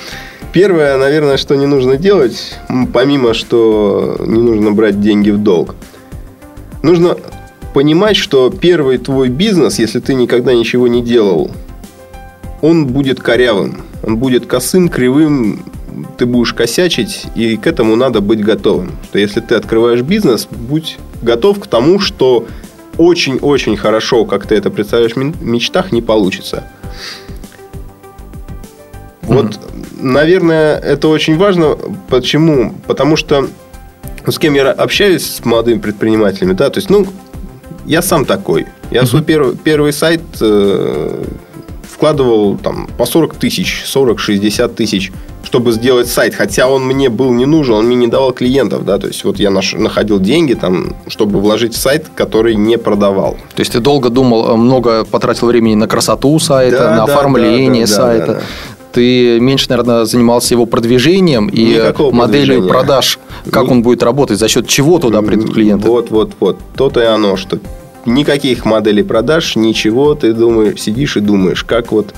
Первое, 0.54 0.96
наверное, 0.96 1.36
что 1.36 1.56
не 1.56 1.66
нужно 1.66 1.98
делать, 1.98 2.56
помимо 2.94 3.34
что 3.34 4.16
не 4.18 4.40
нужно 4.40 4.72
брать 4.72 4.98
деньги 5.02 5.28
в 5.28 5.36
долг, 5.36 5.74
нужно 6.82 7.18
понимать, 7.78 8.16
что 8.16 8.50
первый 8.50 8.98
твой 8.98 9.28
бизнес, 9.28 9.78
если 9.78 10.00
ты 10.00 10.14
никогда 10.14 10.52
ничего 10.52 10.88
не 10.88 11.00
делал, 11.00 11.52
он 12.60 12.88
будет 12.88 13.20
корявым, 13.20 13.82
он 14.02 14.16
будет 14.16 14.46
косым, 14.46 14.88
кривым, 14.88 15.62
ты 16.16 16.26
будешь 16.26 16.54
косячить, 16.54 17.26
и 17.36 17.56
к 17.56 17.68
этому 17.68 17.94
надо 17.94 18.20
быть 18.20 18.42
готовым. 18.44 18.90
Что 19.04 19.20
если 19.20 19.38
ты 19.38 19.54
открываешь 19.54 20.00
бизнес, 20.00 20.48
будь 20.50 20.98
готов 21.22 21.60
к 21.60 21.68
тому, 21.68 22.00
что 22.00 22.46
очень-очень 22.96 23.76
хорошо, 23.76 24.24
как 24.24 24.48
ты 24.48 24.56
это 24.56 24.70
представляешь 24.70 25.14
в 25.14 25.40
мечтах, 25.44 25.92
не 25.92 26.02
получится. 26.02 26.64
Вот, 29.22 29.54
mm-hmm. 29.54 30.02
наверное, 30.02 30.76
это 30.78 31.06
очень 31.06 31.36
важно. 31.36 31.78
Почему? 32.08 32.74
Потому 32.88 33.14
что 33.14 33.46
ну, 34.26 34.32
с 34.32 34.38
кем 34.40 34.54
я 34.54 34.72
общаюсь 34.72 35.24
с 35.24 35.44
молодыми 35.44 35.78
предпринимателями, 35.78 36.54
да, 36.54 36.70
то 36.70 36.78
есть, 36.78 36.90
ну, 36.90 37.06
я 37.88 38.02
сам 38.02 38.24
такой. 38.24 38.66
Я 38.90 39.06
свой 39.06 39.22
первый, 39.22 39.56
первый 39.56 39.92
сайт 39.92 40.20
э, 40.40 41.24
вкладывал 41.82 42.58
там 42.58 42.86
по 42.98 43.06
40 43.06 43.34
тысяч, 43.34 43.84
40-60 43.86 44.74
тысяч, 44.74 45.10
чтобы 45.42 45.72
сделать 45.72 46.06
сайт. 46.06 46.34
Хотя 46.34 46.68
он 46.68 46.84
мне 46.84 47.08
был 47.08 47.32
не 47.32 47.46
нужен, 47.46 47.74
он 47.74 47.86
мне 47.86 47.96
не 47.96 48.06
давал 48.06 48.32
клиентов, 48.32 48.84
да, 48.84 48.98
то 48.98 49.06
есть 49.06 49.24
вот 49.24 49.38
я 49.38 49.50
наш, 49.50 49.72
находил 49.72 50.20
деньги 50.20 50.52
там, 50.52 50.96
чтобы 51.06 51.40
вложить 51.40 51.74
в 51.74 51.78
сайт, 51.78 52.06
который 52.14 52.54
не 52.56 52.76
продавал. 52.76 53.38
То 53.54 53.60
есть 53.60 53.72
ты 53.72 53.80
долго 53.80 54.10
думал, 54.10 54.50
э, 54.50 54.56
много 54.56 55.04
потратил 55.06 55.46
времени 55.46 55.74
на 55.74 55.88
красоту 55.88 56.38
сайта, 56.38 56.78
да, 56.78 56.90
на 56.90 57.06
да, 57.06 57.14
оформление 57.14 57.86
да, 57.86 57.90
да, 57.90 57.96
сайта. 57.96 58.26
Да, 58.26 58.32
да, 58.34 58.40
да 58.40 58.77
ты 58.98 59.38
меньше, 59.38 59.66
наверное, 59.68 60.06
занимался 60.06 60.54
его 60.54 60.66
продвижением 60.66 61.46
и 61.46 61.74
Никакого 61.74 62.12
моделью 62.12 62.66
продаж, 62.66 63.20
как 63.48 63.66
Ни... 63.66 63.70
он 63.70 63.82
будет 63.82 64.02
работать, 64.02 64.40
за 64.40 64.48
счет 64.48 64.66
чего 64.66 64.98
туда 64.98 65.22
придут 65.22 65.54
клиенты. 65.54 65.86
Вот, 65.86 66.10
вот, 66.10 66.32
вот. 66.40 66.58
То-то 66.74 67.00
и 67.00 67.04
оно, 67.04 67.36
что 67.36 67.60
никаких 68.06 68.64
моделей 68.64 69.04
продаж, 69.04 69.54
ничего. 69.54 70.16
Ты 70.16 70.32
думаешь, 70.32 70.80
сидишь 70.80 71.16
и 71.16 71.20
думаешь, 71.20 71.62
как 71.62 71.92
вот 71.92 72.12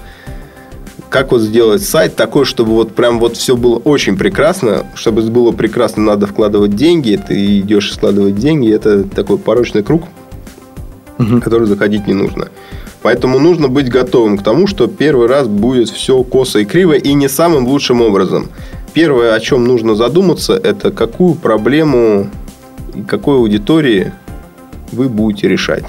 как 1.10 1.32
вот 1.32 1.42
сделать 1.42 1.82
сайт 1.82 2.16
такой, 2.16 2.46
чтобы 2.46 2.70
вот 2.72 2.94
прям 2.94 3.18
вот 3.18 3.36
все 3.36 3.58
было 3.58 3.76
очень 3.76 4.16
прекрасно. 4.16 4.86
Чтобы 4.94 5.20
было 5.20 5.52
прекрасно, 5.52 6.02
надо 6.02 6.26
вкладывать 6.26 6.76
деньги. 6.76 7.20
Ты 7.28 7.58
идешь 7.58 7.92
складывать 7.92 8.36
деньги. 8.36 8.72
Это 8.72 9.04
такой 9.04 9.36
порочный 9.36 9.82
круг, 9.82 10.04
угу. 11.18 11.42
который 11.42 11.66
заходить 11.66 12.06
не 12.06 12.14
нужно. 12.14 12.48
Поэтому 13.02 13.38
нужно 13.38 13.68
быть 13.68 13.88
готовым 13.88 14.36
к 14.36 14.42
тому, 14.42 14.66
что 14.66 14.86
первый 14.86 15.26
раз 15.26 15.48
будет 15.48 15.88
все 15.88 16.22
косо 16.22 16.60
и 16.60 16.64
криво, 16.64 16.92
и 16.92 17.14
не 17.14 17.28
самым 17.28 17.66
лучшим 17.66 18.02
образом. 18.02 18.48
Первое, 18.92 19.34
о 19.34 19.40
чем 19.40 19.64
нужно 19.64 19.94
задуматься, 19.94 20.54
это 20.54 20.90
какую 20.90 21.34
проблему 21.34 22.28
и 22.94 23.02
какой 23.02 23.36
аудитории 23.36 24.12
вы 24.92 25.08
будете 25.08 25.48
решать. 25.48 25.84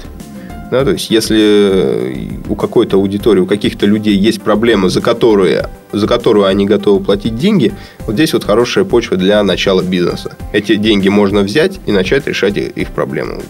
Да, 0.70 0.86
то 0.86 0.92
есть, 0.92 1.10
если 1.10 2.40
у 2.48 2.54
какой-то 2.54 2.96
аудитории, 2.96 3.40
у 3.40 3.46
каких-то 3.46 3.84
людей 3.84 4.16
есть 4.16 4.40
проблемы, 4.40 4.88
за, 4.88 5.02
которые, 5.02 5.68
за 5.92 6.06
которую 6.06 6.46
они 6.46 6.64
готовы 6.64 7.04
платить 7.04 7.36
деньги, 7.36 7.74
вот 8.06 8.14
здесь 8.14 8.32
вот 8.32 8.44
хорошая 8.44 8.84
почва 8.84 9.18
для 9.18 9.42
начала 9.42 9.82
бизнеса. 9.82 10.34
Эти 10.54 10.76
деньги 10.76 11.10
можно 11.10 11.42
взять 11.42 11.78
и 11.84 11.92
начать 11.92 12.26
решать 12.26 12.56
их 12.56 12.88
проблемы. 12.92 13.42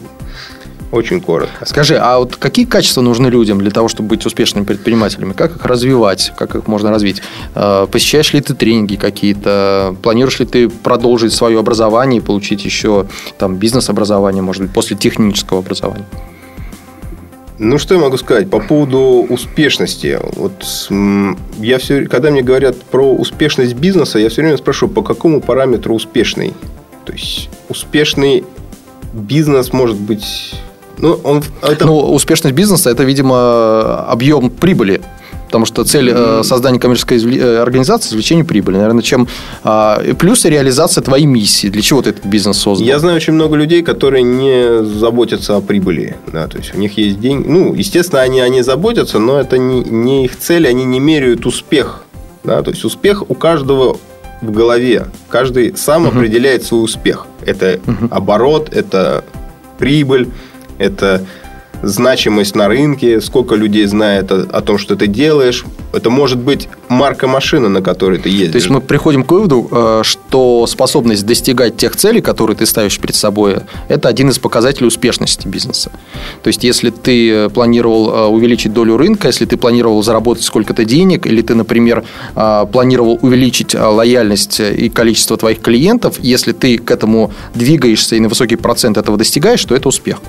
Очень 0.92 1.22
коротко. 1.22 1.64
Скажи, 1.64 1.96
а 1.96 2.18
вот 2.18 2.36
какие 2.36 2.66
качества 2.66 3.00
нужны 3.00 3.28
людям 3.28 3.58
для 3.58 3.70
того, 3.70 3.88
чтобы 3.88 4.10
быть 4.10 4.26
успешными 4.26 4.64
предпринимателями? 4.64 5.32
Как 5.32 5.56
их 5.56 5.64
развивать? 5.64 6.32
Как 6.36 6.54
их 6.54 6.66
можно 6.68 6.90
развить? 6.90 7.22
Э, 7.54 7.86
посещаешь 7.90 8.34
ли 8.34 8.42
ты 8.42 8.52
тренинги 8.52 8.96
какие-то? 8.96 9.96
Планируешь 10.02 10.38
ли 10.38 10.44
ты 10.44 10.68
продолжить 10.68 11.32
свое 11.32 11.58
образование 11.58 12.20
и 12.20 12.22
получить 12.22 12.66
еще 12.66 13.06
там 13.38 13.56
бизнес-образование, 13.56 14.42
может 14.42 14.64
быть, 14.64 14.72
после 14.74 14.94
технического 14.94 15.60
образования? 15.60 16.04
Ну, 17.58 17.78
что 17.78 17.94
я 17.94 18.00
могу 18.00 18.18
сказать 18.18 18.50
по 18.50 18.60
поводу 18.60 19.26
успешности? 19.30 20.18
Вот 20.36 20.90
я 21.58 21.78
все, 21.78 22.04
когда 22.04 22.30
мне 22.30 22.42
говорят 22.42 22.76
про 22.82 23.14
успешность 23.14 23.74
бизнеса, 23.74 24.18
я 24.18 24.28
все 24.28 24.42
время 24.42 24.58
спрашиваю, 24.58 24.92
по 24.92 25.02
какому 25.02 25.40
параметру 25.40 25.94
успешный? 25.94 26.52
То 27.06 27.14
есть 27.14 27.48
успешный 27.70 28.44
бизнес 29.14 29.72
может 29.72 29.96
быть 29.96 30.54
ну, 30.98 31.18
он, 31.24 31.42
это... 31.62 31.86
ну, 31.86 31.98
успешность 32.12 32.54
бизнеса– 32.54 32.90
это, 32.94 33.04
видимо, 33.04 34.04
объем 34.06 34.50
прибыли. 34.50 35.00
Потому 35.52 35.66
что 35.66 35.84
цель 35.84 36.08
mm-hmm. 36.08 36.44
создания 36.44 36.78
коммерческой 36.78 37.18
э, 37.36 37.58
организации– 37.58 38.08
извлечение 38.10 38.42
прибыли. 38.42 38.76
Наверное, 38.76 39.02
чем 39.02 39.28
а, 39.62 40.02
плюс 40.18 40.46
реализация 40.46 41.02
твоей 41.02 41.26
миссии. 41.26 41.68
Для 41.68 41.82
чего 41.82 42.00
ты 42.00 42.08
этот 42.08 42.24
бизнес 42.24 42.56
создал? 42.56 42.86
Я 42.86 42.98
знаю 42.98 43.16
очень 43.16 43.34
много 43.34 43.56
людей, 43.56 43.82
которые 43.82 44.22
не 44.22 44.82
заботятся 44.82 45.56
о 45.56 45.60
прибыли. 45.60 46.16
Да, 46.32 46.46
то 46.46 46.56
есть, 46.56 46.74
у 46.74 46.78
них 46.78 46.96
есть 46.96 47.20
деньги. 47.20 47.46
Ну, 47.46 47.74
естественно, 47.74 48.22
они, 48.22 48.40
они 48.40 48.62
заботятся, 48.62 49.18
но 49.18 49.38
это 49.38 49.58
не, 49.58 49.82
не 49.82 50.24
их 50.24 50.38
цель, 50.38 50.66
они 50.66 50.84
не 50.84 51.00
меряют 51.00 51.44
успех. 51.44 52.04
Да, 52.44 52.62
то 52.62 52.70
есть, 52.70 52.82
успех 52.86 53.28
у 53.28 53.34
каждого 53.34 53.98
в 54.40 54.50
голове. 54.50 55.08
Каждый 55.28 55.76
сам 55.76 56.06
uh-huh. 56.06 56.16
определяет 56.16 56.64
свой 56.64 56.82
успех. 56.82 57.26
Это 57.44 57.74
uh-huh. 57.74 58.08
оборот, 58.10 58.70
это 58.72 59.22
прибыль, 59.78 60.30
это 60.82 61.22
значимость 61.82 62.54
на 62.54 62.68
рынке, 62.68 63.20
сколько 63.20 63.54
людей 63.54 63.86
знает 63.86 64.30
о, 64.30 64.46
о 64.50 64.60
том, 64.60 64.78
что 64.78 64.96
ты 64.96 65.06
делаешь. 65.06 65.64
Это 65.92 66.08
может 66.10 66.38
быть 66.38 66.68
марка 66.88 67.26
машины, 67.26 67.68
на 67.68 67.82
которой 67.82 68.18
ты 68.18 68.28
ездишь. 68.28 68.52
То 68.52 68.58
есть 68.58 68.70
мы 68.70 68.80
приходим 68.80 69.24
к 69.24 69.32
выводу, 69.32 69.68
э, 69.70 70.00
что 70.04 70.66
способность 70.66 71.26
достигать 71.26 71.76
тех 71.76 71.96
целей, 71.96 72.22
которые 72.22 72.56
ты 72.56 72.66
ставишь 72.66 72.98
перед 72.98 73.14
собой, 73.14 73.56
это 73.88 74.08
один 74.08 74.30
из 74.30 74.38
показателей 74.38 74.86
успешности 74.86 75.48
бизнеса. 75.48 75.90
То 76.42 76.48
есть 76.48 76.64
если 76.64 76.90
ты 76.90 77.50
планировал 77.50 78.10
э, 78.10 78.26
увеличить 78.26 78.72
долю 78.72 78.96
рынка, 78.96 79.28
если 79.28 79.44
ты 79.44 79.56
планировал 79.56 80.02
заработать 80.02 80.44
сколько-то 80.44 80.84
денег, 80.84 81.26
или 81.26 81.42
ты, 81.42 81.54
например, 81.54 82.04
э, 82.36 82.66
планировал 82.72 83.18
увеличить 83.20 83.74
лояльность 83.74 84.60
и 84.60 84.88
количество 84.88 85.36
твоих 85.36 85.60
клиентов, 85.60 86.16
если 86.20 86.52
ты 86.52 86.78
к 86.78 86.90
этому 86.90 87.32
двигаешься 87.54 88.16
и 88.16 88.20
на 88.20 88.28
высокий 88.28 88.56
процент 88.56 88.96
этого 88.96 89.18
достигаешь, 89.18 89.64
то 89.64 89.74
это 89.74 89.88
успех. 89.88 90.20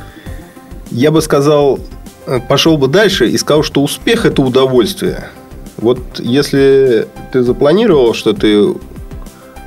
Я 0.93 1.09
бы 1.09 1.23
сказал, 1.23 1.79
э, 2.27 2.39
пошел 2.47 2.77
бы 2.77 2.87
дальше 2.87 3.27
и 3.27 3.35
сказал, 3.37 3.63
что 3.63 3.81
успех– 3.81 4.25
это 4.27 4.43
удовольствие. 4.43 5.29
Вот 5.77 5.99
если 6.19 7.07
ты 7.31 7.41
запланировал, 7.41 8.13
что 8.13 8.33
ты 8.33 8.75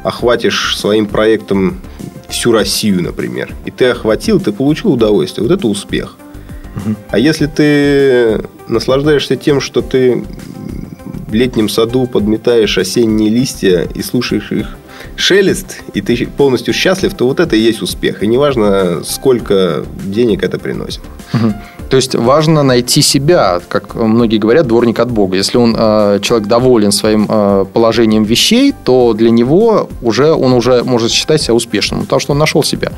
охватишь 0.04 0.78
своим 0.78 1.06
проектом 1.06 1.80
всю 2.28 2.52
Россию, 2.52 3.02
например, 3.02 3.52
и 3.64 3.72
ты 3.72 3.86
охватил, 3.86 4.40
ты 4.40 4.52
получил 4.52 4.92
удовольствие, 4.92 5.46
вот 5.46 5.58
это 5.58 5.66
успех. 5.66 6.16
А 7.10 7.18
если 7.18 7.46
ты 7.46 8.44
наслаждаешься 8.68 9.34
тем, 9.34 9.60
что 9.60 9.82
ты 9.82 10.24
в 11.26 11.34
летнем 11.34 11.68
саду 11.68 12.06
подметаешь 12.06 12.78
осенние 12.78 13.30
листья 13.30 13.86
и 13.94 14.02
слушаешь 14.02 14.52
их 14.52 14.76
шелест, 15.16 15.82
и 15.94 16.00
ты 16.00 16.26
полностью 16.26 16.74
счастлив, 16.74 17.14
то 17.14 17.26
вот 17.26 17.40
это 17.40 17.56
и 17.56 17.60
есть 17.60 17.82
успех. 17.82 18.22
И 18.22 18.26
неважно, 18.26 19.02
сколько 19.04 19.84
денег 20.04 20.42
это 20.42 20.58
приносит. 20.58 21.02
То 21.88 21.96
есть 21.96 22.14
важно 22.14 22.62
найти 22.62 23.00
себя, 23.00 23.60
как 23.68 23.94
многие 23.94 24.38
говорят, 24.38 24.66
дворник 24.66 24.98
от 24.98 25.10
Бога. 25.10 25.36
Если 25.36 25.56
он 25.56 25.76
э, 25.78 26.18
человек 26.20 26.48
доволен 26.48 26.90
своим 26.90 27.26
э, 27.28 27.64
положением 27.72 28.24
вещей, 28.24 28.74
то 28.84 29.12
для 29.12 29.30
него 29.30 29.88
уже 30.02 30.32
он 30.32 30.52
уже 30.52 30.82
может 30.82 31.12
считать 31.12 31.42
себя 31.42 31.54
успешным, 31.54 32.00
потому 32.00 32.18
что 32.18 32.32
он 32.32 32.38
нашел 32.38 32.64
себя 32.64 32.90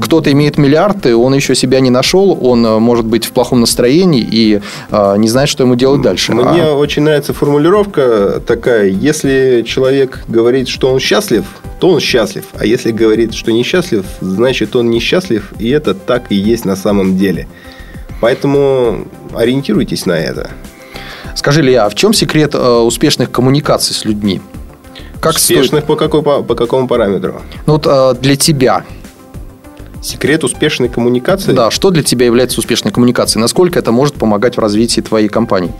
кто-то 0.00 0.32
имеет 0.32 0.56
миллиарды, 0.56 1.14
он 1.14 1.34
еще 1.34 1.54
себя 1.54 1.80
не 1.80 1.90
нашел, 1.90 2.38
он 2.40 2.64
э, 2.64 2.78
может 2.78 3.04
быть 3.04 3.26
в 3.26 3.32
плохом 3.32 3.60
настроении 3.60 4.22
и 4.22 4.60
э, 4.90 5.14
не 5.18 5.28
знает, 5.28 5.50
что 5.50 5.64
ему 5.64 5.74
делать 5.74 6.00
дальше. 6.00 6.32
Мне 6.32 6.62
а... 6.62 6.74
очень 6.74 7.02
нравится 7.02 7.34
формулировка 7.34 8.40
такая: 8.46 8.86
если 8.86 9.62
человек 9.66 10.24
говорит, 10.28 10.68
что 10.68 10.90
он 10.90 10.98
счастлив, 10.98 11.44
то 11.78 11.90
он 11.90 12.00
счастлив, 12.00 12.46
а 12.58 12.64
если 12.64 12.90
говорит, 12.90 13.34
что 13.34 13.52
несчастлив, 13.52 14.06
значит 14.22 14.74
он 14.76 14.88
несчастлив, 14.88 15.52
и 15.58 15.68
это 15.68 15.92
так 15.92 16.32
и 16.32 16.36
есть 16.36 16.64
на 16.64 16.76
самом 16.76 17.18
деле. 17.18 17.46
Поэтому 18.22 19.06
ориентируйтесь 19.34 20.06
на 20.06 20.18
это. 20.18 20.50
Скажи, 21.34 21.60
Илья, 21.60 21.84
а 21.84 21.90
в 21.90 21.94
чем 21.94 22.14
секрет 22.14 22.54
э, 22.54 22.58
успешных 22.58 23.30
коммуникаций 23.30 23.94
с 23.94 24.06
людьми? 24.06 24.40
Как 25.20 25.36
успешных 25.36 25.84
стоит... 25.84 25.84
по, 25.84 25.96
какой, 25.96 26.22
по, 26.22 26.42
по 26.42 26.54
какому 26.54 26.88
параметру? 26.88 27.42
Ну 27.66 27.74
вот 27.74 27.86
э, 27.86 28.14
для 28.20 28.36
тебя 28.36 28.84
Секрет 30.02 30.44
успешной 30.44 30.88
коммуникации? 30.88 31.52
Да, 31.52 31.70
что 31.70 31.90
для 31.90 32.02
тебя 32.02 32.26
является 32.26 32.58
успешной 32.60 32.92
коммуникацией? 32.92 33.42
Насколько 33.42 33.78
это 33.78 33.92
может 33.92 34.14
помогать 34.14 34.56
в 34.56 34.60
развитии 34.60 35.02
твоей 35.02 35.28
компании? 35.28 35.72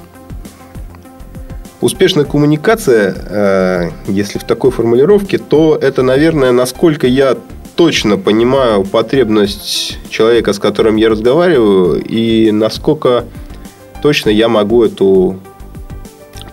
Успешная 1.80 2.26
коммуникация, 2.26 3.16
э, 3.16 3.90
если 4.06 4.38
в 4.38 4.44
такой 4.44 4.70
формулировке, 4.70 5.38
то 5.38 5.78
это, 5.80 6.02
наверное, 6.02 6.52
насколько 6.52 7.06
я 7.06 7.38
точно 7.76 8.18
понимаю 8.18 8.84
потребность 8.84 9.98
человека, 10.10 10.52
с 10.52 10.58
которым 10.58 10.96
я 10.96 11.08
разговариваю, 11.08 12.02
и 12.02 12.50
насколько 12.50 13.24
точно 14.02 14.28
я 14.28 14.48
могу 14.48 14.84
эту 14.84 15.40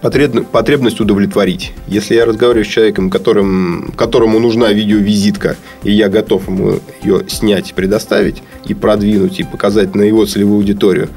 потребность 0.01 0.99
удовлетворить. 0.99 1.73
Если 1.87 2.15
я 2.15 2.25
разговариваю 2.25 2.65
с 2.65 2.67
человеком, 2.67 3.09
которым, 3.09 3.93
которому 3.95 4.39
нужна 4.39 4.71
видеовизитка, 4.71 5.55
и 5.83 5.91
я 5.91 6.09
готов 6.09 6.47
ему 6.47 6.79
ее 7.03 7.23
снять, 7.27 7.73
предоставить 7.73 8.43
и 8.65 8.73
продвинуть, 8.73 9.39
и 9.39 9.43
показать 9.43 9.95
на 9.95 10.03
его 10.03 10.25
целевую 10.25 10.57
аудиторию, 10.57 11.09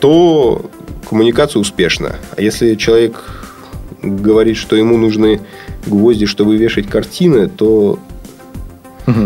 то 0.00 0.70
коммуникация 1.08 1.60
успешна. 1.60 2.16
А 2.36 2.40
если 2.40 2.74
человек 2.74 3.22
говорит, 4.02 4.56
что 4.56 4.76
ему 4.76 4.96
нужны 4.96 5.40
гвозди, 5.86 6.26
чтобы 6.26 6.56
вешать 6.56 6.86
картины, 6.86 7.48
то 7.48 7.98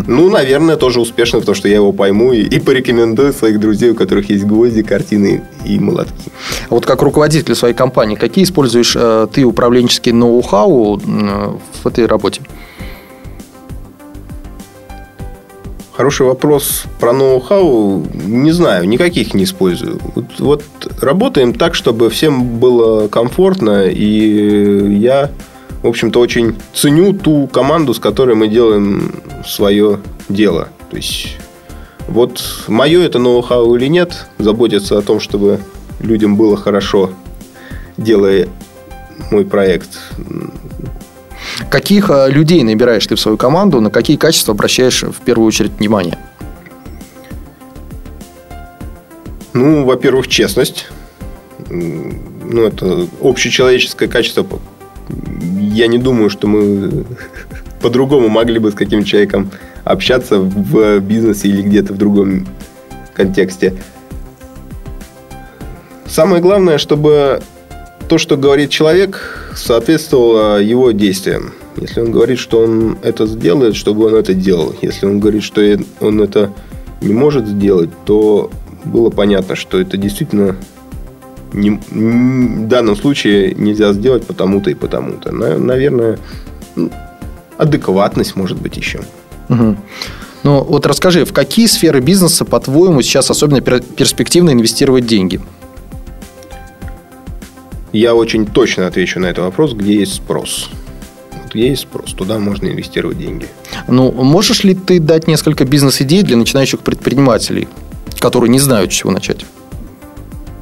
ну, 0.07 0.29
наверное, 0.29 0.77
тоже 0.77 1.01
успешно, 1.01 1.39
потому 1.39 1.55
что 1.55 1.67
я 1.67 1.75
его 1.75 1.91
пойму 1.91 2.31
и, 2.31 2.41
и 2.41 2.59
порекомендую 2.59 3.33
своих 3.33 3.59
друзей, 3.59 3.91
у 3.91 3.95
которых 3.95 4.29
есть 4.29 4.45
гвозди, 4.45 4.81
картины 4.81 5.43
и 5.65 5.79
молотки. 5.79 6.31
А 6.69 6.75
вот 6.75 6.85
как 6.85 7.01
руководитель 7.01 7.55
своей 7.55 7.73
компании, 7.73 8.15
какие 8.15 8.45
используешь 8.45 8.95
э, 8.95 9.27
ты 9.33 9.43
управленческие 9.43 10.15
ноу-хау 10.15 10.99
э, 10.99 11.01
в 11.83 11.87
этой 11.87 12.05
работе? 12.05 12.41
Хороший 15.91 16.25
вопрос 16.25 16.85
про 16.99 17.13
ноу-хау. 17.13 18.03
Не 18.25 18.51
знаю, 18.51 18.87
никаких 18.87 19.33
не 19.33 19.43
использую. 19.43 19.99
Вот, 20.15 20.25
вот 20.39 20.63
работаем 21.01 21.53
так, 21.53 21.75
чтобы 21.75 22.09
всем 22.09 22.57
было 22.57 23.07
комфортно, 23.09 23.85
и 23.85 24.97
я 24.97 25.29
в 25.81 25.87
общем-то, 25.87 26.19
очень 26.19 26.55
ценю 26.73 27.13
ту 27.13 27.47
команду, 27.47 27.93
с 27.93 27.99
которой 27.99 28.35
мы 28.35 28.47
делаем 28.47 29.13
свое 29.45 29.99
дело. 30.29 30.69
То 30.89 30.97
есть, 30.97 31.37
вот 32.07 32.65
мое 32.67 33.01
это 33.01 33.19
ноу-хау 33.19 33.75
или 33.75 33.87
нет, 33.87 34.27
заботиться 34.37 34.97
о 34.97 35.01
том, 35.01 35.19
чтобы 35.19 35.59
людям 35.99 36.35
было 36.35 36.55
хорошо, 36.57 37.11
делая 37.97 38.47
мой 39.31 39.45
проект. 39.45 39.89
Каких 41.69 42.09
э, 42.09 42.29
людей 42.29 42.63
набираешь 42.63 43.05
ты 43.05 43.15
в 43.15 43.19
свою 43.19 43.37
команду, 43.37 43.81
на 43.81 43.89
какие 43.89 44.17
качества 44.17 44.53
обращаешь 44.53 45.03
в 45.03 45.21
первую 45.21 45.47
очередь 45.47 45.71
внимание? 45.79 46.17
Ну, 49.53 49.85
во-первых, 49.85 50.27
честность. 50.27 50.87
Ну, 51.69 52.63
это 52.63 53.07
общечеловеческое 53.21 54.09
качество, 54.09 54.45
я 55.73 55.87
не 55.87 55.97
думаю, 55.97 56.29
что 56.29 56.47
мы 56.47 57.05
по-другому 57.81 58.29
могли 58.29 58.59
бы 58.59 58.71
с 58.71 58.75
каким 58.75 59.03
человеком 59.03 59.51
общаться 59.83 60.39
в 60.39 60.99
бизнесе 60.99 61.49
или 61.49 61.61
где-то 61.61 61.93
в 61.93 61.97
другом 61.97 62.47
контексте. 63.13 63.73
Самое 66.05 66.41
главное, 66.41 66.77
чтобы 66.77 67.41
то, 68.07 68.17
что 68.17 68.37
говорит 68.37 68.69
человек, 68.69 69.51
соответствовало 69.55 70.61
его 70.61 70.91
действиям. 70.91 71.53
Если 71.75 72.01
он 72.01 72.11
говорит, 72.11 72.37
что 72.37 72.59
он 72.59 72.97
это 73.01 73.25
сделает, 73.25 73.75
чтобы 73.75 74.05
он 74.05 74.15
это 74.15 74.33
делал. 74.33 74.75
Если 74.81 75.07
он 75.07 75.19
говорит, 75.19 75.43
что 75.43 75.61
он 75.99 76.21
это 76.21 76.53
не 77.01 77.13
может 77.13 77.47
сделать, 77.47 77.89
то 78.05 78.51
было 78.85 79.09
понятно, 79.09 79.55
что 79.55 79.79
это 79.79 79.97
действительно 79.97 80.55
не, 81.53 81.79
в 81.89 82.67
данном 82.67 82.95
случае 82.95 83.53
нельзя 83.55 83.93
сделать 83.93 84.25
потому-то 84.25 84.69
и 84.69 84.73
потому-то. 84.73 85.31
Наверное, 85.31 86.19
адекватность 87.57 88.35
может 88.35 88.59
быть 88.59 88.77
еще. 88.77 89.01
Угу. 89.49 89.77
Ну, 90.43 90.63
вот 90.63 90.85
расскажи, 90.85 91.23
в 91.23 91.31
какие 91.31 91.67
сферы 91.67 92.01
бизнеса, 92.01 92.43
по-твоему, 92.43 93.01
сейчас 93.01 93.31
особенно 93.31 93.61
перспективно 93.61 94.51
инвестировать 94.51 95.05
деньги? 95.05 95.39
Я 97.93 98.15
очень 98.15 98.45
точно 98.45 98.87
отвечу 98.87 99.19
на 99.19 99.27
этот 99.27 99.45
вопрос, 99.45 99.73
где 99.73 99.99
есть 99.99 100.15
спрос. 100.15 100.69
Вот 101.31 101.53
где 101.53 101.69
есть 101.69 101.83
спрос, 101.83 102.13
туда 102.13 102.39
можно 102.39 102.67
инвестировать 102.67 103.19
деньги. 103.19 103.47
Ну, 103.87 104.11
можешь 104.11 104.63
ли 104.63 104.73
ты 104.73 104.99
дать 104.99 105.27
несколько 105.27 105.63
бизнес-идей 105.63 106.23
для 106.23 106.35
начинающих 106.35 106.79
предпринимателей, 106.79 107.67
которые 108.19 108.49
не 108.49 108.59
знают, 108.59 108.91
с 108.91 108.95
чего 108.95 109.11
начать? 109.11 109.45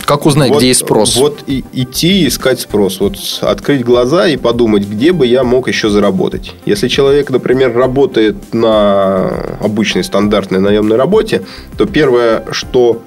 Как 0.06 0.26
узнать, 0.26 0.50
вот, 0.50 0.58
где 0.58 0.68
есть 0.68 0.82
спрос? 0.82 1.16
Вот 1.16 1.44
и, 1.48 1.64
идти 1.74 2.28
искать 2.28 2.60
спрос. 2.60 3.00
Вот 3.00 3.18
открыть 3.42 3.84
глаза 3.84 4.28
и 4.28 4.38
подумать, 4.38 4.88
где 4.88 5.12
бы 5.12 5.26
я 5.26 5.44
мог 5.44 5.68
еще 5.68 5.90
заработать. 5.90 6.54
Если 6.66 6.88
человек, 6.88 7.30
например, 7.30 7.76
работает 7.76 8.54
на 8.54 9.28
обычной 9.60 10.04
стандартной 10.04 10.60
наемной 10.60 10.98
работе, 10.98 11.44
то 11.78 11.86
первое, 11.86 12.46
что 12.52 13.02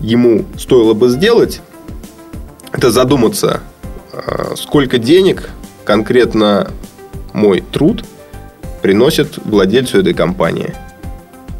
ему 0.00 0.44
стоило 0.58 0.94
бы 0.94 1.08
сделать, 1.08 1.60
это 2.72 2.90
задуматься, 2.90 3.60
а, 4.12 4.54
сколько 4.56 4.98
денег 4.98 5.50
конкретно 5.84 6.70
мой 7.32 7.60
труд 7.60 8.04
приносит 8.82 9.38
владельцу 9.44 10.00
этой 10.00 10.14
компании. 10.14 10.74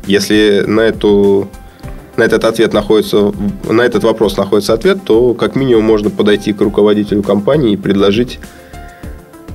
Если 0.06 0.64
на 0.66 0.80
эту 0.80 1.48
на 2.16 2.24
этот 2.24 2.44
ответ 2.44 2.72
находится, 2.72 3.32
на 3.68 3.82
этот 3.82 4.04
вопрос 4.04 4.36
находится 4.36 4.74
ответ, 4.74 4.98
то 5.04 5.34
как 5.34 5.56
минимум 5.56 5.84
можно 5.84 6.10
подойти 6.10 6.52
к 6.52 6.60
руководителю 6.60 7.22
компании 7.22 7.72
и 7.72 7.76
предложить 7.76 8.38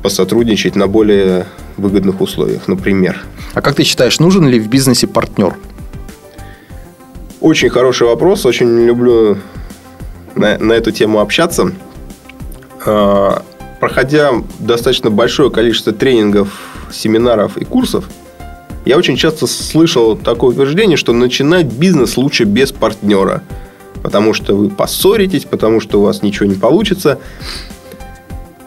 посотрудничать 0.01 0.75
на 0.75 0.87
более 0.87 1.45
выгодных 1.77 2.21
условиях, 2.21 2.67
например. 2.67 3.23
А 3.53 3.61
как 3.61 3.75
ты 3.75 3.83
считаешь, 3.83 4.19
нужен 4.19 4.47
ли 4.47 4.59
в 4.59 4.69
бизнесе 4.69 5.07
партнер? 5.07 5.55
Очень 7.41 7.69
хороший 7.69 8.07
вопрос, 8.07 8.45
очень 8.45 8.85
люблю 8.85 9.37
на, 10.35 10.57
на 10.57 10.73
эту 10.73 10.91
тему 10.91 11.19
общаться. 11.19 11.71
А, 12.85 13.43
проходя 13.79 14.31
достаточно 14.59 15.11
большое 15.11 15.51
количество 15.51 15.93
тренингов, 15.93 16.49
семинаров 16.91 17.57
и 17.57 17.65
курсов, 17.65 18.09
я 18.85 18.97
очень 18.97 19.17
часто 19.17 19.47
слышал 19.47 20.15
такое 20.15 20.51
утверждение, 20.51 20.97
что 20.97 21.13
начинать 21.13 21.65
бизнес 21.65 22.17
лучше 22.17 22.43
без 22.45 22.71
партнера. 22.71 23.43
Потому 24.03 24.33
что 24.33 24.55
вы 24.55 24.69
поссоритесь, 24.69 25.43
потому 25.43 25.79
что 25.81 25.99
у 25.99 26.03
вас 26.03 26.21
ничего 26.21 26.45
не 26.45 26.55
получится. 26.55 27.19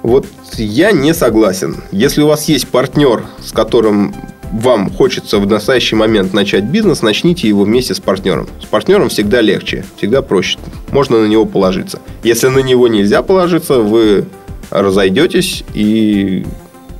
Вот 0.03 0.27
я 0.57 0.93
не 0.93 1.15
согласен. 1.15 1.77
Если 1.93 2.23
у 2.23 2.27
вас 2.27 2.49
есть 2.49 2.69
партнер, 2.69 3.25
с 3.45 3.53
которым 3.53 4.15
вам 4.53 4.91
хочется 4.91 5.39
в 5.39 5.47
настоящий 5.47 5.95
момент 5.95 6.33
начать 6.33 6.65
бизнес, 6.65 7.03
начните 7.03 7.49
его 7.49 7.63
вместе 7.63 7.95
с 7.95 8.01
партнером. 8.01 8.49
С 8.61 8.67
партнером 8.67 9.09
всегда 9.09 9.41
легче, 9.41 9.85
всегда 9.97 10.23
проще. 10.23 10.59
Можно 10.91 11.23
на 11.23 11.27
него 11.27 11.47
положиться. 11.47 12.01
Если 12.25 12.49
на 12.49 12.59
него 12.59 12.89
нельзя 12.89 13.23
положиться, 13.23 13.79
вы 13.79 14.27
разойдетесь 14.71 15.65
и, 15.75 16.45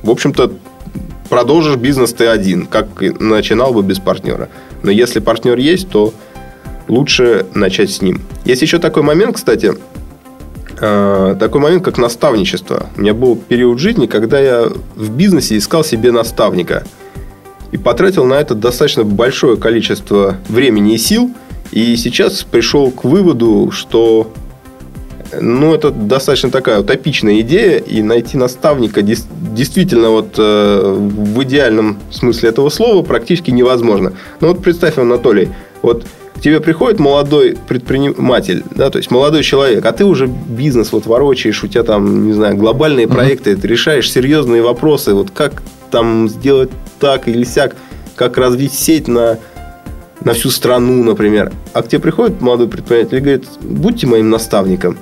в 0.03 0.09
общем-то, 0.09 0.53
продолжишь 1.31 1.77
бизнес 1.77 2.11
ты 2.11 2.27
один, 2.27 2.67
как 2.67 2.87
начинал 3.21 3.73
бы 3.73 3.83
без 3.83 3.99
партнера. 3.99 4.49
Но 4.83 4.91
если 4.91 5.21
партнер 5.21 5.57
есть, 5.57 5.89
то 5.89 6.13
лучше 6.89 7.45
начать 7.55 7.89
с 7.89 8.01
ним. 8.01 8.19
Есть 8.43 8.61
еще 8.61 8.79
такой 8.79 9.01
момент, 9.01 9.37
кстати, 9.37 9.71
э, 10.77 11.35
такой 11.39 11.61
момент, 11.61 11.85
как 11.85 11.97
наставничество. 11.97 12.87
У 12.97 13.01
меня 13.01 13.13
был 13.13 13.37
период 13.37 13.79
жизни, 13.79 14.07
когда 14.07 14.41
я 14.41 14.69
в 14.97 15.15
бизнесе 15.15 15.57
искал 15.57 15.85
себе 15.85 16.11
наставника. 16.11 16.83
И 17.71 17.77
потратил 17.77 18.25
на 18.25 18.33
это 18.33 18.53
достаточно 18.53 19.05
большое 19.05 19.55
количество 19.55 20.35
времени 20.49 20.95
и 20.95 20.97
сил. 20.97 21.31
И 21.71 21.95
сейчас 21.95 22.43
пришел 22.43 22.91
к 22.91 23.05
выводу, 23.05 23.71
что 23.71 24.33
ну, 25.39 25.73
это 25.73 25.91
достаточно 25.91 26.49
такая 26.49 26.79
утопичная 26.79 27.39
идея, 27.41 27.77
и 27.77 28.01
найти 28.01 28.37
наставника 28.37 29.01
действительно 29.01 30.09
вот 30.09 30.35
э, 30.37 30.95
в 30.97 31.43
идеальном 31.43 31.99
смысле 32.11 32.49
этого 32.49 32.69
слова 32.69 33.03
практически 33.03 33.51
невозможно. 33.51 34.13
Ну, 34.39 34.49
вот 34.49 34.61
представь, 34.61 34.97
Анатолий, 34.97 35.49
вот 35.81 36.05
к 36.35 36.39
тебе 36.41 36.59
приходит 36.59 36.99
молодой 36.99 37.57
предприниматель, 37.67 38.63
да, 38.75 38.89
то 38.89 38.97
есть 38.97 39.11
молодой 39.11 39.43
человек, 39.43 39.85
а 39.85 39.91
ты 39.91 40.05
уже 40.05 40.27
бизнес 40.27 40.91
вот 40.91 41.05
ворочаешь, 41.05 41.63
у 41.63 41.67
тебя 41.67 41.83
там, 41.83 42.25
не 42.25 42.33
знаю, 42.33 42.57
глобальные 42.57 43.05
mm-hmm. 43.05 43.13
проекты, 43.13 43.55
ты 43.55 43.67
решаешь 43.67 44.11
серьезные 44.11 44.61
вопросы, 44.61 45.13
вот 45.13 45.31
как 45.31 45.61
там 45.91 46.29
сделать 46.29 46.71
так 46.99 47.27
или 47.27 47.43
сяк, 47.43 47.75
как 48.15 48.37
развить 48.37 48.73
сеть 48.73 49.07
на, 49.07 49.37
на 50.23 50.33
всю 50.33 50.49
страну, 50.49 51.03
например. 51.03 51.51
А 51.73 51.83
к 51.83 51.87
тебе 51.87 51.99
приходит 51.99 52.41
молодой 52.41 52.67
предприниматель 52.67 53.17
и 53.17 53.21
говорит, 53.21 53.45
будьте 53.61 54.07
моим 54.07 54.29
наставником. 54.29 54.97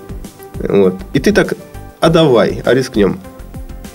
Вот. 0.59 0.95
И 1.13 1.19
ты 1.19 1.31
так, 1.31 1.53
а 1.99 2.09
давай, 2.09 2.61
а 2.65 2.73
рискнем. 2.73 3.19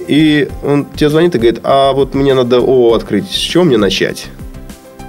И 0.07 0.49
он 0.63 0.87
тебе 0.87 1.11
звонит 1.11 1.35
и 1.35 1.39
говорит, 1.39 1.61
а 1.63 1.93
вот 1.93 2.15
мне 2.15 2.35
надо 2.35 2.57
ООО 2.57 2.95
открыть, 2.95 3.31
с 3.31 3.35
чего 3.35 3.65
мне 3.65 3.79
начать? 3.79 4.27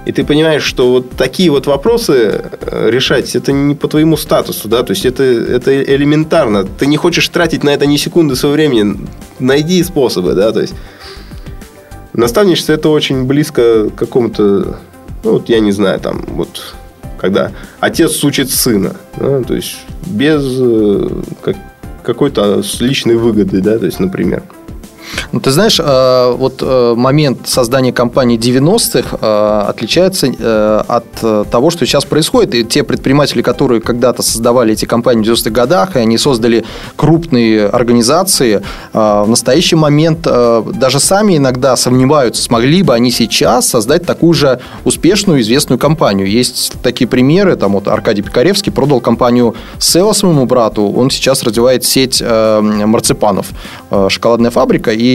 И 0.06 0.12
ты 0.12 0.24
понимаешь, 0.24 0.62
что 0.62 0.92
вот 0.92 1.10
такие 1.10 1.50
вот 1.50 1.66
вопросы 1.66 2.44
э, 2.60 2.90
решать, 2.90 3.34
это 3.34 3.50
не 3.50 3.74
по 3.74 3.88
твоему 3.88 4.16
статусу, 4.16 4.68
да, 4.68 4.84
то 4.84 4.92
есть 4.92 5.04
это, 5.04 5.24
это 5.24 5.82
элементарно. 5.82 6.64
Ты 6.64 6.86
не 6.86 6.96
хочешь 6.96 7.28
тратить 7.28 7.64
на 7.64 7.70
это 7.70 7.86
ни 7.86 7.96
секунды 7.96 8.36
своего 8.36 8.54
времени. 8.54 9.00
Найди 9.40 9.82
способы, 9.82 10.34
да, 10.34 10.52
то 10.52 10.60
есть 10.60 10.74
наставничество 12.12 12.74
это 12.74 12.88
очень 12.88 13.24
близко 13.24 13.90
к 13.90 13.96
какому-то, 13.96 14.78
ну, 15.24 15.32
вот 15.32 15.48
я 15.48 15.58
не 15.58 15.72
знаю, 15.72 15.98
там, 15.98 16.24
вот 16.28 16.76
когда 17.18 17.52
отец 17.80 18.22
учит 18.24 18.50
сына, 18.50 18.96
да, 19.16 19.42
то 19.42 19.54
есть 19.54 19.76
без 20.06 20.42
э, 20.44 21.08
как, 21.42 21.56
какой-то 22.02 22.62
личной 22.80 23.16
выгоды, 23.16 23.60
да, 23.60 23.78
то 23.78 23.86
есть, 23.86 24.00
например. 24.00 24.42
Ну, 25.32 25.40
ты 25.40 25.50
знаешь, 25.50 25.80
э, 25.82 26.34
вот 26.36 26.62
э, 26.62 26.94
момент 26.96 27.46
создания 27.46 27.92
компании 27.92 28.38
90-х 28.38 29.18
э, 29.20 29.68
отличается 29.68 30.26
от 30.88 31.50
того, 31.50 31.70
что 31.70 31.86
сейчас 31.86 32.04
происходит. 32.04 32.54
И 32.54 32.64
те 32.64 32.82
предприниматели, 32.82 33.42
которые 33.42 33.80
когда-то 33.80 34.22
создавали 34.22 34.72
эти 34.72 34.84
компании 34.84 35.22
в 35.22 35.26
90-х 35.26 35.50
годах, 35.50 35.96
и 35.96 35.98
они 35.98 36.18
создали 36.18 36.64
крупные 36.96 37.66
организации, 37.66 38.62
в 38.92 39.26
настоящий 39.26 39.76
момент 39.76 40.22
даже 40.22 41.00
сами 41.00 41.36
иногда 41.36 41.76
сомневаются, 41.76 42.42
смогли 42.42 42.82
бы 42.82 42.94
они 42.94 43.10
сейчас 43.10 43.68
создать 43.68 44.04
такую 44.06 44.34
же 44.34 44.60
успешную, 44.84 45.40
известную 45.40 45.78
компанию. 45.78 46.28
Есть 46.28 46.72
такие 46.82 47.08
примеры, 47.08 47.56
там 47.56 47.72
вот 47.72 47.88
Аркадий 47.88 48.22
Пикаревский 48.22 48.72
продал 48.72 49.00
компанию 49.00 49.54
Сео 49.78 50.12
своему 50.12 50.46
брату, 50.46 50.90
он 50.92 51.10
сейчас 51.10 51.42
развивает 51.42 51.84
сеть 51.84 52.22
марципанов, 52.22 53.46
шоколадная 54.08 54.50
фабрика, 54.50 54.92
и 54.96 55.05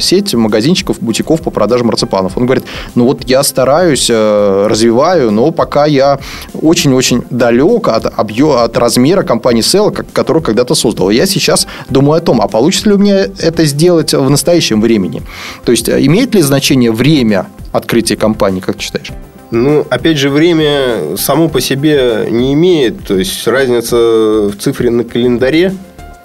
сеть 0.00 0.34
магазинчиков, 0.34 0.98
бутиков 1.00 1.42
по 1.42 1.50
продаже 1.50 1.84
марципанов. 1.84 2.36
Он 2.36 2.44
говорит, 2.46 2.64
ну 2.94 3.04
вот 3.04 3.28
я 3.28 3.42
стараюсь, 3.42 4.08
э, 4.10 4.66
развиваю, 4.68 5.30
но 5.30 5.50
пока 5.50 5.86
я 5.86 6.18
очень-очень 6.54 7.22
далек 7.30 7.88
от, 7.88 8.06
объема, 8.18 8.64
от 8.64 8.76
размера 8.76 9.22
компании 9.22 9.62
Sell, 9.62 10.04
которую 10.12 10.42
когда-то 10.42 10.74
создал. 10.74 11.10
Я 11.10 11.26
сейчас 11.26 11.66
думаю 11.88 12.18
о 12.18 12.20
том, 12.20 12.40
а 12.40 12.48
получится 12.48 12.88
ли 12.88 12.94
у 12.94 12.98
меня 12.98 13.26
это 13.38 13.64
сделать 13.64 14.12
в 14.14 14.30
настоящем 14.30 14.80
времени? 14.80 15.22
То 15.64 15.72
есть, 15.72 15.88
э, 15.88 16.04
имеет 16.06 16.34
ли 16.34 16.42
значение 16.42 16.92
время 16.92 17.46
открытия 17.72 18.16
компании, 18.16 18.60
как 18.60 18.76
ты 18.76 18.82
считаешь? 18.82 19.12
Ну, 19.50 19.84
опять 19.90 20.16
же, 20.16 20.30
время 20.30 21.16
само 21.16 21.48
по 21.48 21.60
себе 21.60 22.28
не 22.30 22.52
имеет. 22.54 23.04
То 23.04 23.18
есть, 23.18 23.46
разница 23.48 23.96
в 23.96 24.52
цифре 24.58 24.90
на 24.90 25.02
календаре. 25.04 25.74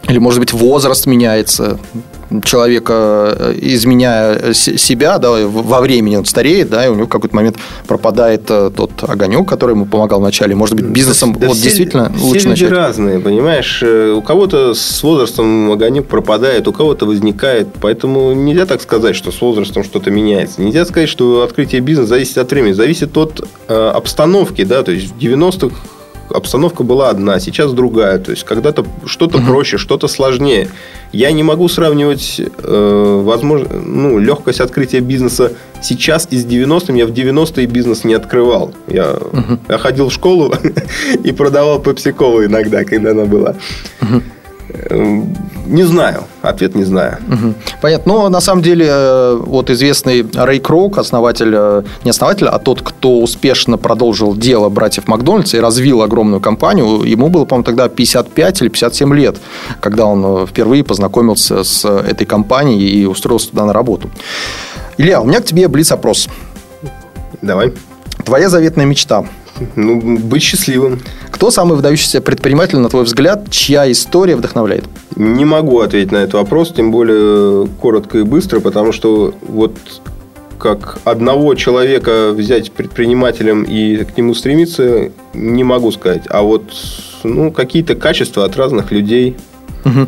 Или, 0.07 0.19
может 0.19 0.39
быть, 0.39 0.53
возраст 0.53 1.07
меняется 1.07 1.79
человека, 2.43 3.35
э, 3.37 3.53
изменяя 3.61 4.53
себя 4.53 5.17
да, 5.17 5.31
во 5.47 5.81
времени, 5.81 6.15
он 6.15 6.25
стареет, 6.25 6.69
да, 6.69 6.85
и 6.85 6.89
у 6.89 6.95
него 6.95 7.05
в 7.05 7.09
какой-то 7.09 7.35
момент 7.35 7.57
пропадает 7.87 8.43
э, 8.49 8.71
тот 8.75 8.91
огонек, 9.03 9.47
который 9.47 9.71
ему 9.71 9.85
помогал 9.85 10.19
вначале. 10.19 10.55
Может 10.55 10.75
быть, 10.75 10.85
бизнесом 10.85 11.33
да, 11.33 11.47
вот 11.47 11.57
все, 11.57 11.65
действительно 11.65 12.11
все 12.15 12.25
лучше 12.25 12.39
люди 12.39 12.49
начать. 12.49 12.71
разные, 12.71 13.19
понимаешь? 13.19 13.81
Э, 13.83 14.11
у 14.11 14.21
кого-то 14.21 14.73
с 14.73 15.03
возрастом 15.03 15.71
огонек 15.71 16.07
пропадает, 16.07 16.67
у 16.67 16.73
кого-то 16.73 17.05
возникает. 17.05 17.67
Поэтому 17.81 18.33
нельзя 18.33 18.65
так 18.65 18.81
сказать, 18.81 19.15
что 19.15 19.31
с 19.31 19.41
возрастом 19.41 19.83
что-то 19.83 20.11
меняется. 20.11 20.61
Нельзя 20.61 20.85
сказать, 20.85 21.09
что 21.09 21.43
открытие 21.43 21.81
бизнеса 21.81 22.09
зависит 22.09 22.37
от 22.37 22.51
времени. 22.51 22.73
Зависит 22.73 23.15
от 23.17 23.47
э, 23.67 23.91
обстановки, 23.93 24.63
да, 24.63 24.83
то 24.83 24.91
есть 24.91 25.13
в 25.13 25.17
90-х 25.17 25.75
обстановка 26.29 26.83
была 26.83 27.09
одна, 27.09 27.39
сейчас 27.39 27.73
другая. 27.73 28.19
То 28.19 28.31
есть, 28.31 28.43
когда-то 28.43 28.85
что-то 29.05 29.37
угу. 29.37 29.47
проще, 29.47 29.77
что-то 29.77 30.07
сложнее. 30.07 30.69
Я 31.11 31.31
не 31.31 31.43
могу 31.43 31.67
сравнивать, 31.67 32.39
э, 32.39 33.21
возможно, 33.23 33.67
ну, 33.79 34.17
легкость 34.19 34.59
открытия 34.59 34.99
бизнеса 34.99 35.53
сейчас 35.81 36.27
и 36.31 36.37
с 36.37 36.45
90-м. 36.45 36.95
Я 36.95 37.05
в 37.05 37.11
90-е 37.11 37.67
бизнес 37.67 38.03
не 38.03 38.13
открывал. 38.13 38.73
Я, 38.87 39.13
угу. 39.13 39.59
я 39.69 39.77
ходил 39.77 40.09
в 40.09 40.13
школу 40.13 40.53
и 41.23 41.31
продавал 41.31 41.79
пепсикову 41.79 42.43
иногда, 42.43 42.83
когда 42.83 43.11
она 43.11 43.25
была. 43.25 43.55
Угу. 44.01 44.21
Не 45.65 45.83
знаю. 45.83 46.23
Ответ 46.41 46.75
не 46.75 46.83
знаю. 46.83 47.17
Угу. 47.27 47.53
Понятно. 47.81 48.13
Но 48.13 48.29
на 48.29 48.41
самом 48.41 48.61
деле 48.61 48.87
э, 48.89 49.41
вот 49.45 49.69
известный 49.69 50.25
Рэй 50.33 50.59
Кроук, 50.59 50.97
основатель, 50.97 51.53
э, 51.53 51.83
не 52.03 52.09
основатель, 52.11 52.47
а 52.47 52.59
тот, 52.59 52.81
кто 52.81 53.19
успешно 53.19 53.77
продолжил 53.77 54.35
дело 54.35 54.69
братьев 54.69 55.07
Макдональдса 55.07 55.57
и 55.57 55.59
развил 55.59 56.01
огромную 56.01 56.41
компанию, 56.41 57.03
ему 57.03 57.29
было, 57.29 57.45
по-моему, 57.45 57.63
тогда 57.63 57.89
55 57.89 58.61
или 58.61 58.69
57 58.69 59.13
лет, 59.15 59.37
когда 59.79 60.05
он 60.05 60.23
э, 60.25 60.45
впервые 60.47 60.83
познакомился 60.83 61.63
с 61.63 61.85
этой 61.85 62.25
компанией 62.25 62.87
и 62.87 63.05
устроился 63.05 63.49
туда 63.49 63.65
на 63.65 63.73
работу. 63.73 64.09
Илья, 64.97 65.21
у 65.21 65.25
меня 65.25 65.41
к 65.41 65.45
тебе 65.45 65.67
блиц-опрос. 65.67 66.27
Давай. 67.41 67.73
Твоя 68.23 68.49
заветная 68.49 68.85
мечта– 68.85 69.25
ну, 69.75 70.17
быть 70.17 70.43
счастливым. 70.43 71.01
Кто 71.31 71.51
самый 71.51 71.75
выдающийся 71.75 72.21
предприниматель, 72.21 72.77
на 72.77 72.89
твой 72.89 73.03
взгляд, 73.03 73.49
чья 73.49 73.89
история 73.91 74.35
вдохновляет? 74.35 74.85
Не 75.15 75.45
могу 75.45 75.79
ответить 75.79 76.11
на 76.11 76.17
этот 76.17 76.35
вопрос, 76.35 76.73
тем 76.73 76.91
более 76.91 77.67
коротко 77.81 78.19
и 78.19 78.23
быстро, 78.23 78.59
потому 78.59 78.91
что 78.91 79.33
вот 79.41 79.77
как 80.57 80.99
одного 81.03 81.53
человека 81.55 82.31
взять 82.31 82.71
предпринимателем 82.71 83.63
и 83.63 84.03
к 84.03 84.17
нему 84.17 84.33
стремиться, 84.33 85.11
не 85.33 85.63
могу 85.63 85.91
сказать. 85.91 86.23
А 86.29 86.41
вот 86.41 86.63
ну, 87.23 87.51
какие-то 87.51 87.95
качества 87.95 88.45
от 88.45 88.55
разных 88.57 88.91
людей. 88.91 89.35
Угу. 89.83 90.07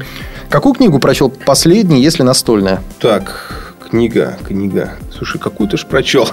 Какую 0.49 0.75
книгу 0.75 0.99
прочел 0.99 1.29
последний, 1.29 2.01
если 2.01 2.23
настольная? 2.23 2.81
Так, 2.99 3.75
книга, 3.89 4.37
книга. 4.47 4.95
Слушай, 5.15 5.39
какую 5.39 5.69
ты 5.69 5.77
ж 5.77 5.85
прочел? 5.85 6.27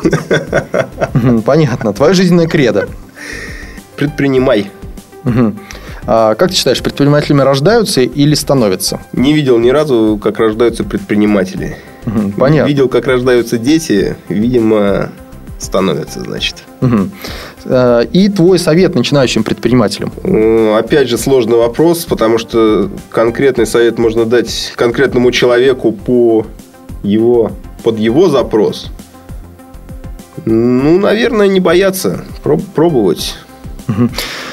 Понятно. 1.45 1.93
Твое 1.93 2.15
жизненное 2.15 2.47
кредо. 2.47 2.89
Предпринимай. 3.97 4.71
А 6.07 6.35
как 6.35 6.51
ты 6.51 6.57
считаешь, 6.57 6.83
предпринимателями 6.83 7.41
рождаются 7.41 8.03
или 8.03 8.35
становятся? 8.35 9.01
Не 9.13 9.33
видел 9.33 9.59
ни 9.59 9.71
разу, 9.71 10.21
как 10.23 10.39
рождаются 10.39 10.85
предприниматели. 10.85 11.77
Понятно. 12.37 12.69
Видел, 12.69 12.89
как 12.89 13.07
рождаются 13.07 13.57
дети, 13.57 14.17
видимо, 14.29 15.11
становятся, 15.59 16.21
значит. 16.21 16.65
И 18.13 18.29
твой 18.29 18.59
совет 18.59 18.95
начинающим 18.95 19.45
предпринимателям? 19.45 20.13
Опять 20.77 21.09
же, 21.09 21.17
сложный 21.17 21.57
вопрос, 21.57 22.05
потому 22.05 22.37
что 22.37 22.91
конкретный 23.11 23.67
совет 23.67 23.99
можно 23.99 24.27
дать 24.27 24.75
конкретному 24.77 25.31
человеку 25.33 25.93
по 25.93 26.47
его, 27.03 27.53
под 27.83 27.99
его 27.99 28.29
запрос. 28.29 28.91
Ну, 30.45 30.99
наверное, 30.99 31.47
не 31.49 31.61
бояться, 31.61 32.25
пробовать. 32.75 33.37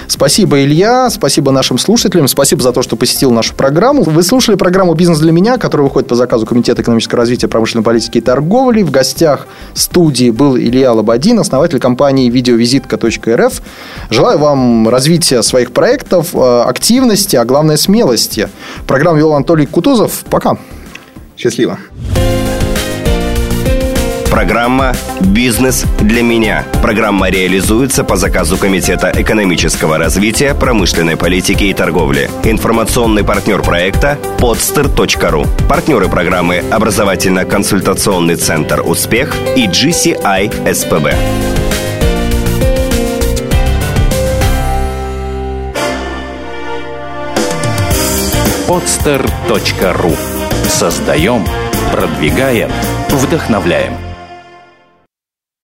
Спасибо, 0.07 0.61
Илья. 0.61 1.09
Спасибо 1.09 1.51
нашим 1.51 1.77
слушателям. 1.77 2.27
Спасибо 2.27 2.61
за 2.61 2.73
то, 2.73 2.81
что 2.81 2.95
посетил 2.95 3.31
нашу 3.31 3.55
программу. 3.55 4.03
Вы 4.03 4.23
слушали 4.23 4.55
программу 4.55 4.93
«Бизнес 4.93 5.19
для 5.19 5.31
меня», 5.31 5.57
которая 5.57 5.87
выходит 5.87 6.09
по 6.09 6.15
заказу 6.15 6.45
Комитета 6.45 6.81
экономического 6.81 7.19
развития, 7.19 7.47
промышленной 7.47 7.83
политики 7.83 8.17
и 8.17 8.21
торговли. 8.21 8.83
В 8.83 8.91
гостях 8.91 9.47
студии 9.73 10.29
был 10.29 10.57
Илья 10.57 10.91
Лободин, 10.91 11.39
основатель 11.39 11.79
компании 11.79 12.29
видеовизитка.рф. 12.29 13.61
Желаю 14.09 14.37
вам 14.37 14.89
развития 14.89 15.41
своих 15.43 15.71
проектов, 15.71 16.35
э, 16.35 16.63
активности, 16.63 17.37
а 17.37 17.45
главное 17.45 17.77
смелости. 17.77 18.49
Программу 18.87 19.17
вел 19.17 19.33
Анатолий 19.33 19.65
Кутузов. 19.65 20.25
Пока. 20.29 20.57
Счастливо. 21.37 21.79
Программа 24.31 24.93
«Бизнес 25.19 25.85
для 25.99 26.23
меня». 26.23 26.63
Программа 26.81 27.29
реализуется 27.29 28.05
по 28.05 28.15
заказу 28.15 28.57
Комитета 28.57 29.11
экономического 29.13 29.97
развития, 29.97 30.55
промышленной 30.55 31.17
политики 31.17 31.65
и 31.65 31.73
торговли. 31.73 32.29
Информационный 32.45 33.25
партнер 33.25 33.61
проекта– 33.61 34.17
podster.ru. 34.39 35.45
Партнеры 35.67 36.07
программы 36.07 36.63
«Образовательно-консультационный 36.71 38.37
центр 38.37 38.81
«Успех» 38.85 39.35
и 39.57 39.67
GCI 39.67 40.73
СПБ. 40.73 41.13
podster.ru 48.65 50.15
Создаем, 50.69 51.45
продвигаем, 51.91 52.71
вдохновляем– 53.09 53.93